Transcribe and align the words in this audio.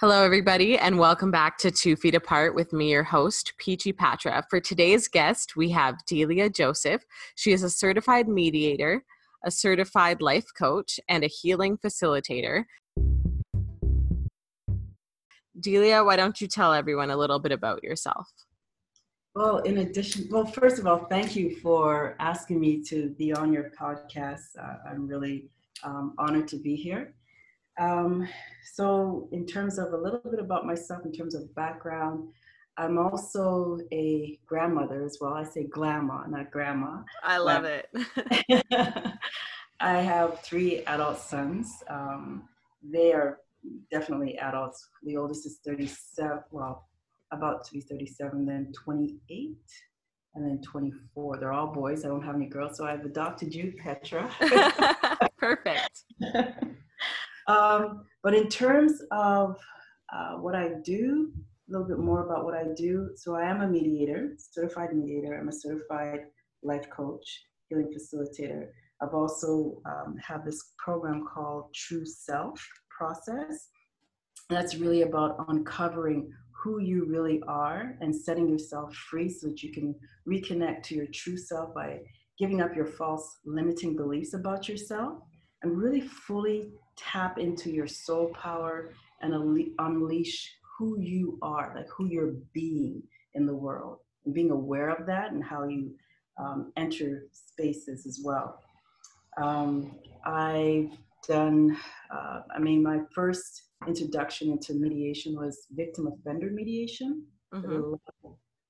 Hello, 0.00 0.24
everybody, 0.24 0.78
and 0.78 0.98
welcome 0.98 1.30
back 1.30 1.58
to 1.58 1.70
Two 1.70 1.94
Feet 1.94 2.14
Apart 2.14 2.54
with 2.54 2.72
me, 2.72 2.90
your 2.90 3.02
host, 3.02 3.52
Peachy 3.58 3.92
Patra. 3.92 4.42
For 4.48 4.58
today's 4.58 5.08
guest, 5.08 5.56
we 5.56 5.68
have 5.72 6.02
Delia 6.06 6.48
Joseph. 6.48 7.02
She 7.34 7.52
is 7.52 7.62
a 7.62 7.68
certified 7.68 8.26
mediator, 8.26 9.04
a 9.44 9.50
certified 9.50 10.22
life 10.22 10.46
coach, 10.56 10.98
and 11.10 11.22
a 11.22 11.26
healing 11.26 11.76
facilitator. 11.76 12.64
Delia, 15.60 16.02
why 16.02 16.16
don't 16.16 16.40
you 16.40 16.48
tell 16.48 16.72
everyone 16.72 17.10
a 17.10 17.16
little 17.18 17.38
bit 17.38 17.52
about 17.52 17.84
yourself? 17.84 18.26
Well, 19.34 19.58
in 19.58 19.76
addition, 19.76 20.28
well, 20.30 20.46
first 20.46 20.78
of 20.78 20.86
all, 20.86 21.04
thank 21.10 21.36
you 21.36 21.56
for 21.56 22.16
asking 22.20 22.58
me 22.58 22.82
to 22.84 23.10
be 23.18 23.34
on 23.34 23.52
your 23.52 23.70
podcast. 23.78 24.56
Uh, 24.58 24.76
I'm 24.90 25.06
really 25.06 25.50
um, 25.84 26.14
honored 26.16 26.48
to 26.48 26.56
be 26.56 26.74
here. 26.74 27.12
Um, 27.78 28.28
so, 28.74 29.28
in 29.32 29.46
terms 29.46 29.78
of 29.78 29.92
a 29.92 29.96
little 29.96 30.20
bit 30.30 30.40
about 30.40 30.66
myself, 30.66 31.04
in 31.04 31.12
terms 31.12 31.34
of 31.34 31.54
background, 31.54 32.28
I'm 32.76 32.98
also 32.98 33.78
a 33.92 34.38
grandmother 34.46 35.04
as 35.04 35.18
well. 35.20 35.34
I 35.34 35.44
say 35.44 35.64
grandma, 35.64 36.26
not 36.26 36.50
grandma. 36.50 37.02
I 37.22 37.38
love 37.38 37.64
it. 37.64 37.88
I 39.80 39.98
have 39.98 40.40
three 40.40 40.82
adult 40.84 41.18
sons. 41.18 41.82
Um, 41.88 42.48
they 42.82 43.12
are 43.12 43.38
definitely 43.90 44.38
adults. 44.38 44.88
The 45.02 45.16
oldest 45.16 45.46
is 45.46 45.58
37, 45.64 46.44
well, 46.50 46.88
about 47.32 47.64
to 47.64 47.72
be 47.72 47.80
37, 47.80 48.46
then 48.46 48.72
28, 48.82 49.56
and 50.34 50.44
then 50.44 50.60
24. 50.62 51.38
They're 51.38 51.52
all 51.52 51.72
boys. 51.72 52.04
I 52.04 52.08
don't 52.08 52.24
have 52.24 52.34
any 52.34 52.46
girls, 52.46 52.76
so 52.76 52.86
I've 52.86 53.04
adopted 53.04 53.54
you, 53.54 53.74
Petra. 53.78 54.30
Perfect. 55.38 56.04
Um, 57.50 58.04
but 58.22 58.34
in 58.34 58.48
terms 58.48 59.02
of 59.10 59.56
uh, 60.12 60.34
what 60.34 60.54
I 60.54 60.70
do, 60.84 61.32
a 61.68 61.72
little 61.72 61.86
bit 61.86 61.98
more 61.98 62.24
about 62.24 62.44
what 62.44 62.54
I 62.54 62.64
do. 62.76 63.10
So 63.16 63.34
I 63.34 63.44
am 63.44 63.60
a 63.62 63.68
mediator, 63.68 64.34
certified 64.38 64.94
mediator. 64.94 65.38
I'm 65.38 65.48
a 65.48 65.52
certified 65.52 66.20
life 66.62 66.88
coach, 66.90 67.26
healing 67.68 67.92
facilitator. 67.92 68.66
I've 69.00 69.14
also 69.14 69.80
um, 69.86 70.16
have 70.24 70.44
this 70.44 70.72
program 70.78 71.24
called 71.32 71.72
True 71.74 72.04
Self 72.04 72.64
Process. 72.96 73.68
That's 74.48 74.76
really 74.76 75.02
about 75.02 75.44
uncovering 75.48 76.32
who 76.52 76.80
you 76.80 77.06
really 77.06 77.40
are 77.48 77.96
and 78.00 78.14
setting 78.14 78.48
yourself 78.48 78.94
free 78.94 79.28
so 79.28 79.48
that 79.48 79.62
you 79.62 79.72
can 79.72 79.94
reconnect 80.28 80.82
to 80.84 80.94
your 80.94 81.06
true 81.06 81.38
self 81.38 81.74
by 81.74 82.00
giving 82.38 82.60
up 82.60 82.76
your 82.76 82.86
false 82.86 83.38
limiting 83.46 83.96
beliefs 83.96 84.34
about 84.34 84.68
yourself 84.68 85.20
and 85.62 85.78
really 85.78 86.00
fully 86.00 86.72
tap 87.00 87.38
into 87.38 87.70
your 87.70 87.86
soul 87.86 88.28
power 88.34 88.92
and 89.22 89.34
unleash 89.78 90.54
who 90.78 90.98
you 90.98 91.38
are, 91.42 91.72
like 91.76 91.88
who 91.88 92.06
you're 92.06 92.34
being 92.52 93.02
in 93.34 93.46
the 93.46 93.54
world, 93.54 93.98
and 94.24 94.34
being 94.34 94.50
aware 94.50 94.88
of 94.90 95.06
that 95.06 95.32
and 95.32 95.44
how 95.44 95.68
you 95.68 95.92
um, 96.38 96.72
enter 96.76 97.26
spaces 97.32 98.06
as 98.06 98.20
well. 98.24 98.60
Um, 99.40 99.96
I've 100.24 100.90
done, 101.28 101.76
uh, 102.14 102.40
I 102.54 102.58
mean, 102.58 102.82
my 102.82 103.00
first 103.14 103.62
introduction 103.86 104.50
into 104.50 104.74
mediation 104.74 105.36
was 105.36 105.66
victim 105.72 106.06
offender 106.06 106.50
mediation, 106.50 107.24
mm-hmm. 107.54 107.94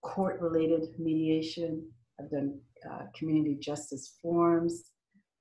court 0.03 0.41
related 0.41 0.89
mediation. 0.99 1.89
I've 2.19 2.31
done 2.31 2.61
uh, 2.91 3.05
community 3.17 3.57
justice 3.61 4.17
forums. 4.21 4.91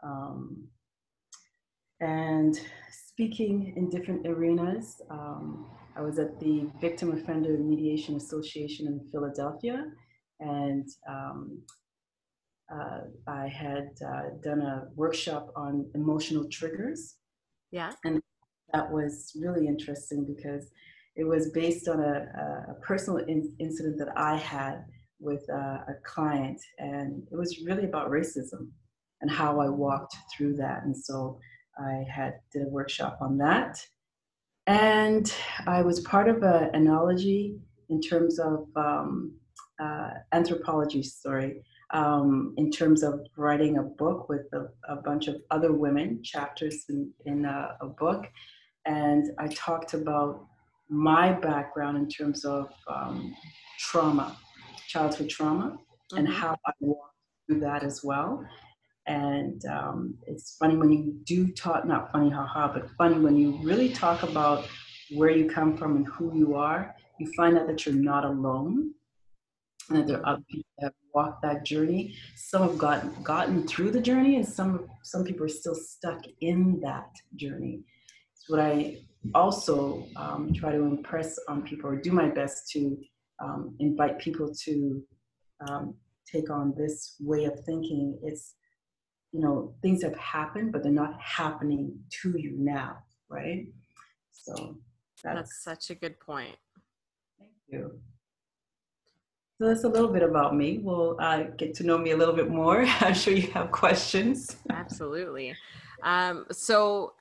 Um, 0.03 0.67
and 2.01 2.59
speaking 2.91 3.73
in 3.75 3.89
different 3.89 4.25
arenas. 4.27 5.01
Um, 5.09 5.65
I 5.95 6.01
was 6.01 6.19
at 6.19 6.39
the 6.39 6.69
Victim 6.79 7.11
Offender 7.11 7.57
Mediation 7.57 8.15
Association 8.15 8.87
in 8.87 9.01
Philadelphia, 9.11 9.85
and 10.39 10.87
um, 11.09 11.61
uh, 12.73 13.01
I 13.27 13.47
had 13.47 13.89
uh, 14.05 14.29
done 14.43 14.61
a 14.61 14.87
workshop 14.95 15.51
on 15.55 15.89
emotional 15.95 16.47
triggers. 16.49 17.15
Yeah. 17.71 17.91
And 18.05 18.21
that 18.73 18.89
was 18.89 19.33
really 19.35 19.67
interesting 19.67 20.25
because 20.25 20.69
it 21.15 21.23
was 21.23 21.49
based 21.49 21.87
on 21.89 21.99
a, 21.99 22.71
a 22.71 22.75
personal 22.81 23.17
in- 23.25 23.53
incident 23.59 23.97
that 23.97 24.17
I 24.17 24.37
had 24.37 24.85
with 25.19 25.43
uh, 25.51 25.79
a 25.89 25.95
client, 26.05 26.61
and 26.77 27.23
it 27.31 27.35
was 27.35 27.59
really 27.65 27.83
about 27.83 28.09
racism 28.09 28.69
and 29.21 29.29
how 29.29 29.59
I 29.59 29.67
walked 29.67 30.15
through 30.31 30.55
that. 30.55 30.83
And 30.83 30.95
so 30.95 31.39
I 31.79 32.05
had 32.11 32.39
did 32.51 32.63
a 32.63 32.69
workshop 32.69 33.19
on 33.21 33.37
that. 33.37 33.85
And 34.67 35.33
I 35.65 35.81
was 35.81 36.01
part 36.01 36.29
of 36.29 36.43
an 36.43 36.69
analogy 36.75 37.57
in 37.89 38.01
terms 38.01 38.39
of 38.39 38.67
um, 38.75 39.33
uh, 39.81 40.11
anthropology, 40.31 41.01
sorry, 41.01 41.63
um, 41.91 42.53
in 42.57 42.69
terms 42.69 43.01
of 43.01 43.21
writing 43.35 43.77
a 43.77 43.83
book 43.83 44.29
with 44.29 44.45
a, 44.53 44.67
a 44.87 44.97
bunch 44.97 45.27
of 45.27 45.37
other 45.49 45.73
women, 45.73 46.21
chapters 46.23 46.85
in, 46.89 47.11
in 47.25 47.45
a, 47.45 47.77
a, 47.81 47.87
book. 47.87 48.27
And 48.85 49.31
I 49.39 49.47
talked 49.47 49.95
about 49.95 50.45
my 50.89 51.31
background 51.31 51.97
in 51.97 52.07
terms 52.07 52.45
of 52.45 52.69
um, 52.87 53.33
trauma, 53.79 54.37
childhood 54.87 55.29
trauma, 55.29 55.77
mm-hmm. 56.11 56.17
and 56.17 56.27
how 56.27 56.55
I 56.65 56.71
walked 56.79 57.15
through 57.47 57.61
that 57.61 57.83
as 57.83 58.03
well. 58.03 58.45
And 59.07 59.63
um, 59.65 60.15
it's 60.27 60.55
funny 60.57 60.75
when 60.75 60.91
you 60.91 61.15
do 61.23 61.51
talk, 61.51 61.85
not 61.85 62.11
funny, 62.11 62.29
haha, 62.29 62.71
but 62.71 62.89
funny 62.97 63.19
when 63.19 63.35
you 63.37 63.59
really 63.63 63.89
talk 63.89 64.23
about 64.23 64.67
where 65.11 65.31
you 65.31 65.49
come 65.49 65.75
from 65.75 65.95
and 65.95 66.07
who 66.07 66.37
you 66.37 66.55
are, 66.55 66.95
you 67.19 67.31
find 67.35 67.57
out 67.57 67.67
that 67.67 67.85
you're 67.85 67.95
not 67.95 68.23
alone 68.25 68.93
and 69.89 69.97
that 69.97 70.07
there 70.07 70.17
are 70.19 70.33
other 70.33 70.43
people 70.49 70.69
that 70.77 70.85
have 70.85 70.93
walked 71.13 71.41
that 71.41 71.65
journey. 71.65 72.15
Some 72.35 72.61
have 72.61 72.77
gotten, 72.77 73.23
gotten 73.23 73.67
through 73.67 73.91
the 73.91 74.01
journey 74.01 74.35
and 74.35 74.47
some, 74.47 74.87
some 75.03 75.23
people 75.23 75.45
are 75.45 75.49
still 75.49 75.75
stuck 75.75 76.21
in 76.41 76.79
that 76.81 77.09
journey. 77.35 77.81
So 78.35 78.55
what 78.55 78.65
I 78.65 78.97
also 79.33 80.07
um, 80.15 80.53
try 80.53 80.71
to 80.71 80.83
impress 80.83 81.39
on 81.47 81.63
people 81.63 81.89
or 81.89 81.95
do 81.95 82.11
my 82.11 82.29
best 82.29 82.69
to 82.71 82.97
um, 83.41 83.75
invite 83.79 84.19
people 84.19 84.53
to 84.65 85.03
um, 85.67 85.95
take 86.31 86.49
on 86.49 86.73
this 86.77 87.15
way 87.19 87.45
of 87.45 87.59
thinking. 87.65 88.19
It's 88.23 88.55
you 89.31 89.39
know 89.39 89.73
things 89.81 90.01
have 90.03 90.17
happened 90.17 90.71
but 90.71 90.83
they're 90.83 90.91
not 90.91 91.19
happening 91.21 91.97
to 92.09 92.37
you 92.37 92.53
now 92.57 92.97
right? 93.29 93.67
So 94.31 94.77
that's, 95.23 95.35
that's 95.35 95.63
such 95.63 95.89
a 95.89 95.95
good 95.95 96.19
point. 96.19 96.55
Thank 97.37 97.51
you. 97.69 97.99
So 99.57 99.67
that's 99.67 99.83
a 99.83 99.89
little 99.89 100.11
bit 100.11 100.23
about 100.23 100.55
me. 100.55 100.79
We'll 100.79 101.17
uh, 101.19 101.43
get 101.57 101.73
to 101.75 101.83
know 101.83 101.97
me 101.97 102.11
a 102.11 102.17
little 102.17 102.35
bit 102.35 102.49
more. 102.49 102.83
I'm 103.01 103.13
sure 103.13 103.33
you 103.33 103.47
have 103.51 103.71
questions. 103.71 104.57
Absolutely. 104.69 105.55
Um, 106.03 106.45
so 106.51 107.13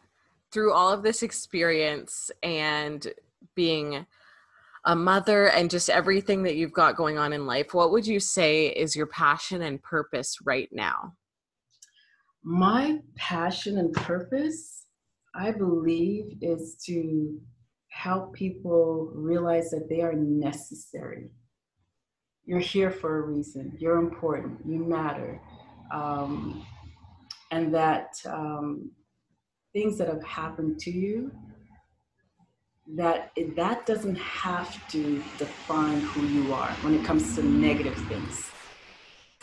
through 0.52 0.72
all 0.72 0.92
of 0.92 1.02
this 1.02 1.22
experience 1.22 2.30
and 2.42 3.06
being 3.54 4.06
a 4.84 4.94
mother 4.94 5.48
and 5.48 5.68
just 5.68 5.90
everything 5.90 6.44
that 6.44 6.54
you've 6.54 6.72
got 6.72 6.96
going 6.96 7.18
on 7.18 7.32
in 7.32 7.44
life 7.44 7.74
what 7.74 7.90
would 7.90 8.06
you 8.06 8.20
say 8.20 8.68
is 8.68 8.94
your 8.94 9.06
passion 9.06 9.62
and 9.62 9.82
purpose 9.82 10.38
right 10.44 10.68
now 10.72 11.12
my 12.48 12.98
passion 13.14 13.76
and 13.76 13.92
purpose, 13.92 14.86
I 15.34 15.50
believe, 15.50 16.38
is 16.40 16.76
to 16.86 17.38
help 17.90 18.32
people 18.32 19.12
realize 19.14 19.70
that 19.70 19.86
they 19.90 20.00
are 20.00 20.14
necessary. 20.14 21.28
You're 22.46 22.58
here 22.58 22.90
for 22.90 23.18
a 23.18 23.26
reason. 23.26 23.76
You're 23.78 23.98
important. 23.98 24.60
You 24.64 24.78
matter. 24.78 25.38
Um, 25.92 26.66
and 27.50 27.74
that 27.74 28.14
um, 28.24 28.92
things 29.74 29.98
that 29.98 30.08
have 30.08 30.24
happened 30.24 30.78
to 30.80 30.90
you, 30.90 31.30
that 32.96 33.30
that 33.56 33.84
doesn't 33.84 34.16
have 34.16 34.88
to 34.88 35.22
define 35.36 36.00
who 36.00 36.26
you 36.26 36.54
are 36.54 36.70
when 36.80 36.94
it 36.94 37.04
comes 37.04 37.34
to 37.36 37.42
negative 37.42 37.96
things, 38.08 38.50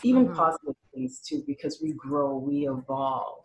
even 0.02 0.24
mm-hmm. 0.24 0.34
positive 0.34 0.74
things 0.96 1.20
too 1.20 1.44
because 1.46 1.80
we 1.82 1.92
grow, 1.92 2.36
we 2.36 2.68
evolve. 2.68 3.44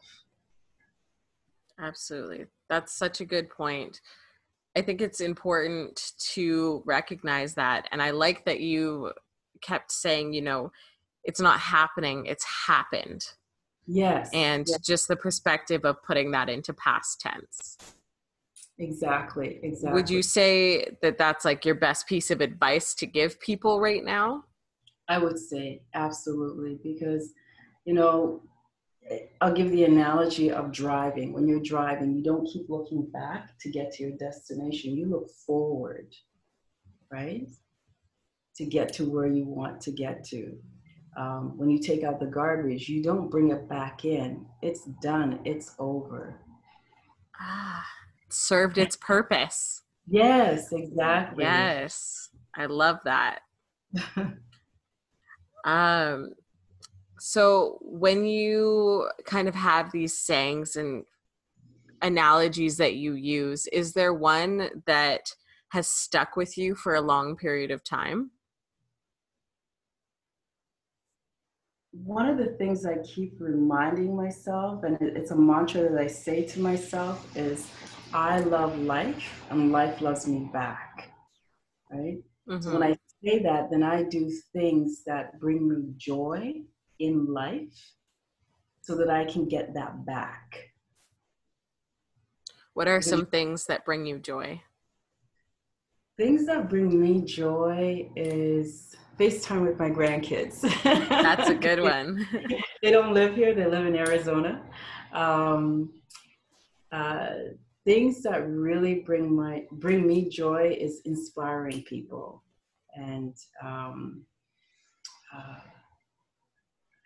Absolutely. 1.80 2.46
That's 2.70 2.94
such 2.94 3.22
a 3.22 3.26
good 3.26 3.50
point. 3.50 4.02
I 4.76 4.82
think 4.82 5.02
it's 5.02 5.20
important 5.20 6.14
to 6.34 6.82
recognize 6.86 7.56
that. 7.56 7.88
And 7.92 8.02
I 8.02 8.12
like 8.12 8.46
that 8.46 8.62
you 8.62 9.12
kept 9.62 9.92
saying, 9.92 10.34
you 10.34 10.42
know, 10.42 10.72
it's 11.24 11.42
not 11.42 11.60
happening, 11.60 12.26
it's 12.26 12.46
happened. 12.46 13.26
Yes. 13.86 14.30
And 14.34 14.66
yes. 14.68 14.80
just 14.80 15.08
the 15.08 15.16
perspective 15.16 15.84
of 15.84 16.02
putting 16.04 16.32
that 16.32 16.50
into 16.50 16.74
past 16.74 17.20
tense. 17.20 17.78
Exactly. 18.80 19.60
Exactly. 19.62 19.94
Would 19.94 20.10
you 20.10 20.22
say 20.24 20.86
that 21.02 21.18
that's 21.18 21.44
like 21.46 21.66
your 21.66 21.76
best 21.76 22.08
piece 22.08 22.32
of 22.32 22.42
advice 22.42 22.94
to 22.96 23.06
give 23.06 23.40
people 23.40 23.80
right 23.80 24.04
now? 24.04 24.46
I 25.10 25.18
would 25.18 25.38
say 25.38 25.82
absolutely 25.94 26.80
because 26.82 27.34
you 27.86 27.94
know, 27.94 28.44
I'll 29.42 29.54
give 29.54 29.72
the 29.72 29.86
analogy 29.86 30.52
of 30.52 30.72
driving. 30.72 31.34
When 31.34 31.48
you're 31.48 31.62
driving, 31.62 32.14
you 32.16 32.24
don't 32.24 32.46
keep 32.46 32.70
looking 32.70 33.08
back 33.08 33.58
to 33.60 33.70
get 33.70 33.92
to 33.94 34.04
your 34.04 34.18
destination. 34.18 34.96
You 34.96 35.08
look 35.08 35.30
forward, 35.46 36.14
right? 37.12 37.48
To 38.58 38.66
get 38.66 38.94
to 38.94 39.10
where 39.10 39.28
you 39.28 39.46
want 39.46 39.82
to 39.82 39.92
get 39.92 40.24
to. 40.26 40.58
Um, 41.18 41.58
when 41.58 41.70
you 41.70 41.80
take 41.80 42.04
out 42.04 42.20
the 42.20 42.28
garbage, 42.28 42.88
you 42.88 43.04
don't 43.04 43.30
bring 43.30 43.50
it 43.50 43.68
back 43.68 44.06
in. 44.06 44.46
It's 44.62 44.86
done, 45.02 45.40
it's 45.44 45.76
over. 45.78 46.40
Ah, 47.40 47.86
served 48.30 48.78
its 48.78 48.96
purpose. 48.96 49.82
Yes, 50.08 50.72
exactly. 50.72 51.44
Yes, 51.44 52.30
I 52.56 52.68
love 52.68 53.00
that. 53.04 53.40
um, 55.66 56.30
so 57.24 57.78
when 57.84 58.26
you 58.26 59.08
kind 59.26 59.48
of 59.48 59.54
have 59.54 59.92
these 59.92 60.18
sayings 60.18 60.76
and 60.76 61.06
analogies 62.02 62.78
that 62.78 62.96
you 62.96 63.14
use, 63.14 63.68
is 63.68 63.94
there 63.94 64.12
one 64.12 64.82
that 64.88 65.32
has 65.70 65.88
stuck 65.88 66.36
with 66.36 66.58
you 66.58 66.74
for 66.74 66.96
a 66.96 67.02
long 67.02 67.36
period 67.36 67.70
of 67.70 67.84
time? 67.84 68.32
One 71.92 72.28
of 72.28 72.40
the 72.40 72.56
things 72.58 72.88
I 72.88 72.98
keep 73.04 73.36
reminding 73.38 74.16
myself, 74.16 74.84
and 74.84 74.98
it's 75.00 75.30
a 75.30 75.36
mantra 75.36 75.92
that 75.92 76.02
I 76.02 76.08
say 76.08 76.44
to 76.46 76.60
myself, 76.60 77.24
is 77.38 77.70
I 78.16 78.40
love 78.40 78.80
life 78.80 79.46
and 79.52 79.72
life 79.72 80.02
loves 80.02 80.28
me 80.28 80.50
back. 80.52 81.12
Right? 81.92 82.18
Mm-hmm. 82.50 82.62
So 82.62 82.74
when 82.80 82.94
I 82.94 82.98
say 83.24 83.44
that, 83.44 83.70
then 83.70 83.84
I 83.84 84.02
do 84.02 84.28
things 84.54 85.04
that 85.06 85.40
bring 85.40 85.70
me 85.70 85.94
joy 85.98 86.64
in 87.02 87.26
life 87.26 87.94
so 88.82 88.96
that 88.96 89.10
I 89.10 89.26
can 89.26 89.48
get 89.48 89.74
that 89.74 90.06
back. 90.06 90.72
What 92.74 92.88
are 92.88 93.02
some 93.02 93.26
things 93.26 93.66
that 93.66 93.84
bring 93.84 94.06
you 94.06 94.18
joy? 94.18 94.62
Things 96.18 96.46
that 96.46 96.70
bring 96.70 97.02
me 97.02 97.22
joy 97.22 98.10
is 98.16 98.96
FaceTime 99.20 99.68
with 99.68 99.78
my 99.78 99.90
grandkids. 99.90 100.62
That's 100.84 101.50
a 101.50 101.56
good 101.56 101.82
one. 101.82 102.28
they 102.82 102.92
don't 102.92 103.14
live 103.14 103.36
here, 103.36 103.54
they 103.54 103.66
live 103.66 103.86
in 103.86 103.96
Arizona. 103.96 104.64
Um, 105.14 105.92
uh, 106.92 107.30
things 107.86 108.22
that 108.24 108.48
really 108.48 108.96
bring 108.96 109.36
my 109.36 109.64
bring 109.74 110.06
me 110.06 110.30
joy 110.30 110.76
is 110.80 111.02
inspiring 111.06 111.84
people 111.84 112.44
and 112.96 113.36
um, 113.64 114.24
uh, 115.36 115.60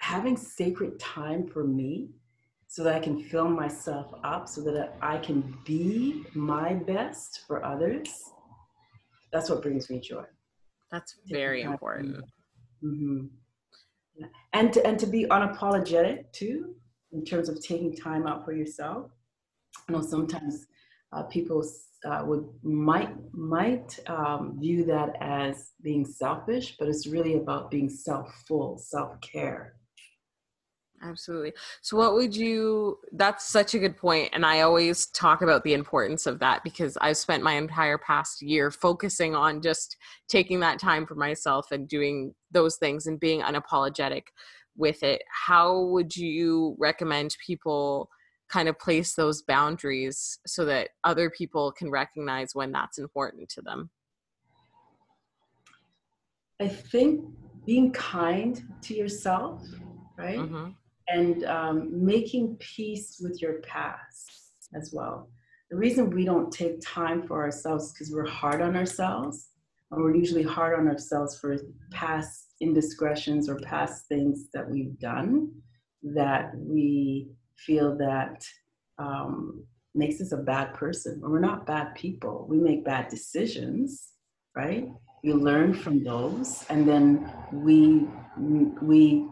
having 0.05 0.37
sacred 0.37 0.99
time 0.99 1.47
for 1.47 1.63
me 1.63 2.07
so 2.67 2.83
that 2.83 2.93
I 2.95 2.99
can 2.99 3.17
fill 3.23 3.49
myself 3.49 4.13
up 4.23 4.47
so 4.47 4.61
that 4.61 4.97
I 5.01 5.17
can 5.17 5.57
be 5.65 6.23
my 6.35 6.73
best 6.73 7.41
for 7.47 7.65
others. 7.65 8.07
That's 9.33 9.49
what 9.49 9.63
brings 9.63 9.89
me 9.89 9.99
joy. 9.99 10.25
That's 10.91 11.15
very 11.27 11.63
important. 11.63 12.23
Mm-hmm. 12.83 13.25
And 14.53 14.71
to, 14.73 14.85
and 14.85 14.99
to 14.99 15.07
be 15.07 15.25
unapologetic 15.25 16.31
too, 16.31 16.75
in 17.11 17.25
terms 17.25 17.49
of 17.49 17.59
taking 17.63 17.95
time 17.95 18.27
out 18.27 18.45
for 18.45 18.53
yourself. 18.53 19.09
I 19.89 19.93
know 19.93 20.01
sometimes 20.01 20.67
uh, 21.13 21.23
people 21.23 21.67
uh, 22.05 22.21
would 22.25 22.45
might 22.61 23.11
might 23.33 23.99
um, 24.05 24.59
view 24.59 24.85
that 24.85 25.15
as 25.19 25.71
being 25.81 26.05
selfish, 26.05 26.75
but 26.77 26.87
it's 26.87 27.07
really 27.07 27.37
about 27.37 27.71
being 27.71 27.89
self-full, 27.89 28.77
self-care. 28.77 29.73
Absolutely. 31.07 31.53
So, 31.81 31.97
what 31.97 32.13
would 32.13 32.35
you? 32.35 32.97
That's 33.11 33.47
such 33.47 33.73
a 33.75 33.79
good 33.79 33.95
point, 33.95 34.29
and 34.33 34.45
I 34.45 34.61
always 34.61 35.07
talk 35.07 35.41
about 35.41 35.63
the 35.63 35.73
importance 35.73 36.25
of 36.25 36.39
that 36.39 36.63
because 36.63 36.97
I've 36.97 37.17
spent 37.17 37.43
my 37.43 37.53
entire 37.53 37.97
past 37.97 38.41
year 38.41 38.71
focusing 38.71 39.35
on 39.35 39.61
just 39.61 39.97
taking 40.27 40.59
that 40.61 40.79
time 40.79 41.05
for 41.05 41.15
myself 41.15 41.71
and 41.71 41.87
doing 41.87 42.33
those 42.51 42.77
things 42.77 43.05
and 43.05 43.19
being 43.19 43.41
unapologetic 43.41 44.23
with 44.75 45.03
it. 45.03 45.21
How 45.29 45.79
would 45.81 46.15
you 46.15 46.75
recommend 46.79 47.37
people 47.45 48.09
kind 48.49 48.67
of 48.67 48.79
place 48.79 49.13
those 49.13 49.41
boundaries 49.43 50.39
so 50.45 50.65
that 50.65 50.89
other 51.03 51.29
people 51.29 51.71
can 51.71 51.91
recognize 51.91 52.55
when 52.55 52.71
that's 52.71 52.97
important 52.97 53.49
to 53.49 53.61
them? 53.61 53.89
I 56.59 56.67
think 56.67 57.25
being 57.65 57.91
kind 57.91 58.63
to 58.83 58.95
yourself, 58.95 59.61
right? 60.17 60.39
Mm-hmm 60.39 60.71
and 61.07 61.43
um, 61.45 62.05
making 62.05 62.57
peace 62.59 63.19
with 63.21 63.41
your 63.41 63.61
past 63.61 64.51
as 64.75 64.91
well. 64.93 65.29
The 65.69 65.77
reason 65.77 66.09
we 66.09 66.25
don't 66.25 66.51
take 66.51 66.79
time 66.81 67.27
for 67.27 67.43
ourselves 67.43 67.91
because 67.91 68.11
we're 68.11 68.27
hard 68.27 68.61
on 68.61 68.75
ourselves, 68.75 69.49
and 69.91 70.03
we're 70.03 70.15
usually 70.15 70.43
hard 70.43 70.79
on 70.79 70.87
ourselves 70.87 71.39
for 71.39 71.57
past 71.91 72.53
indiscretions 72.61 73.49
or 73.49 73.57
past 73.59 74.07
things 74.07 74.47
that 74.53 74.69
we've 74.69 74.97
done 74.99 75.51
that 76.03 76.51
we 76.55 77.29
feel 77.57 77.97
that 77.97 78.45
um, 78.99 79.63
makes 79.93 80.21
us 80.21 80.31
a 80.31 80.37
bad 80.37 80.73
person. 80.73 81.19
we're 81.21 81.39
not 81.39 81.65
bad 81.65 81.95
people. 81.95 82.45
We 82.49 82.57
make 82.57 82.85
bad 82.85 83.07
decisions, 83.09 84.11
right? 84.55 84.87
We 85.23 85.33
learn 85.33 85.73
from 85.73 86.03
those, 86.03 86.63
and 86.69 86.87
then 86.87 87.31
we 87.51 88.07
we 88.81 89.27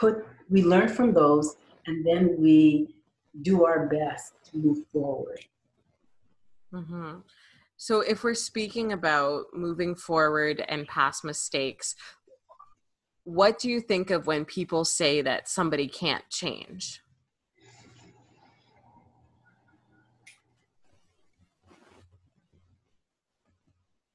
put 0.00 0.24
we 0.48 0.62
learn 0.62 0.88
from 0.88 1.12
those 1.12 1.56
and 1.86 2.04
then 2.04 2.36
we 2.38 2.94
do 3.42 3.64
our 3.64 3.86
best 3.86 4.34
to 4.50 4.58
move 4.58 4.86
forward. 4.92 5.44
Mm-hmm. 6.72 7.18
So, 7.76 8.00
if 8.00 8.24
we're 8.24 8.34
speaking 8.34 8.92
about 8.92 9.46
moving 9.52 9.94
forward 9.94 10.64
and 10.68 10.86
past 10.86 11.24
mistakes, 11.24 11.94
what 13.24 13.58
do 13.58 13.68
you 13.68 13.80
think 13.80 14.10
of 14.10 14.26
when 14.26 14.44
people 14.44 14.84
say 14.84 15.22
that 15.22 15.48
somebody 15.48 15.88
can't 15.88 16.28
change? 16.30 17.00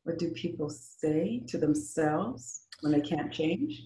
What 0.04 0.18
do 0.18 0.32
people 0.32 0.70
say 0.70 1.44
to 1.48 1.58
themselves 1.58 2.62
when 2.82 2.94
they 2.94 3.02
can't 3.02 3.32
change? 3.32 3.84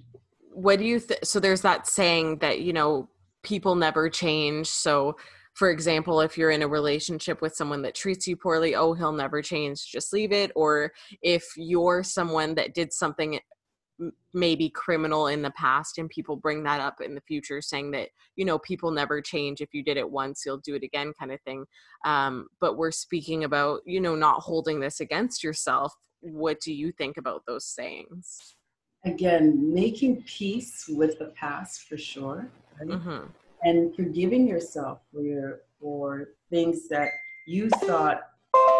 What 0.53 0.79
do 0.79 0.85
you 0.85 0.99
th- 0.99 1.19
so 1.23 1.39
there's 1.39 1.61
that 1.61 1.87
saying 1.87 2.37
that 2.39 2.61
you 2.61 2.73
know 2.73 3.09
people 3.43 3.75
never 3.75 4.09
change. 4.09 4.67
So 4.67 5.17
for 5.53 5.69
example 5.69 6.21
if 6.21 6.37
you're 6.37 6.51
in 6.51 6.61
a 6.61 6.67
relationship 6.67 7.41
with 7.41 7.55
someone 7.55 7.81
that 7.83 7.93
treats 7.93 8.27
you 8.27 8.35
poorly 8.35 8.73
oh 8.73 8.93
he'll 8.93 9.11
never 9.11 9.41
change 9.41 9.91
just 9.91 10.13
leave 10.13 10.31
it. 10.31 10.51
Or 10.55 10.91
if 11.21 11.43
you're 11.57 12.03
someone 12.03 12.55
that 12.55 12.73
did 12.73 12.93
something 12.93 13.39
maybe 14.33 14.69
criminal 14.69 15.27
in 15.27 15.43
the 15.43 15.51
past 15.51 15.99
and 15.99 16.09
people 16.09 16.35
bring 16.35 16.63
that 16.63 16.81
up 16.81 16.99
in 16.99 17.13
the 17.13 17.21
future 17.21 17.61
saying 17.61 17.91
that 17.91 18.09
you 18.35 18.45
know 18.45 18.57
people 18.59 18.91
never 18.91 19.21
change. 19.21 19.61
If 19.61 19.73
you 19.73 19.83
did 19.83 19.97
it 19.97 20.09
once 20.09 20.43
you'll 20.45 20.57
do 20.57 20.75
it 20.75 20.83
again 20.83 21.13
kind 21.17 21.31
of 21.31 21.41
thing. 21.41 21.65
Um, 22.05 22.47
but 22.59 22.77
we're 22.77 22.91
speaking 22.91 23.43
about 23.43 23.81
you 23.85 24.01
know 24.01 24.15
not 24.15 24.41
holding 24.41 24.79
this 24.79 24.99
against 24.99 25.43
yourself. 25.43 25.93
What 26.21 26.59
do 26.61 26.73
you 26.73 26.91
think 26.91 27.17
about 27.17 27.43
those 27.45 27.65
sayings 27.65 28.55
again 29.05 29.73
making 29.73 30.23
peace 30.23 30.85
with 30.87 31.19
the 31.19 31.25
past 31.35 31.87
for 31.87 31.97
sure 31.97 32.49
right? 32.79 32.89
mm-hmm. 32.89 33.25
and 33.63 33.95
forgiving 33.95 34.47
yourself 34.47 34.99
for 35.11 35.21
your 35.21 35.61
for 35.79 36.29
things 36.49 36.87
that 36.87 37.09
you 37.45 37.69
thought 37.69 38.21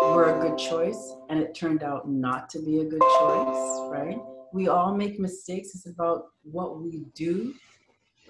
were 0.04 0.38
a 0.38 0.50
good 0.50 0.58
choice 0.58 1.14
and 1.30 1.40
it 1.40 1.54
turned 1.54 1.84
out 1.84 2.10
not 2.10 2.50
to 2.50 2.60
be 2.60 2.80
a 2.80 2.86
good 2.86 3.02
choice 3.02 3.80
right 3.92 4.18
we 4.54 4.68
all 4.68 4.96
make 4.96 5.20
mistakes 5.20 5.76
it's 5.76 5.88
about 5.88 6.28
what 6.44 6.80
we 6.82 7.04
do 7.16 7.54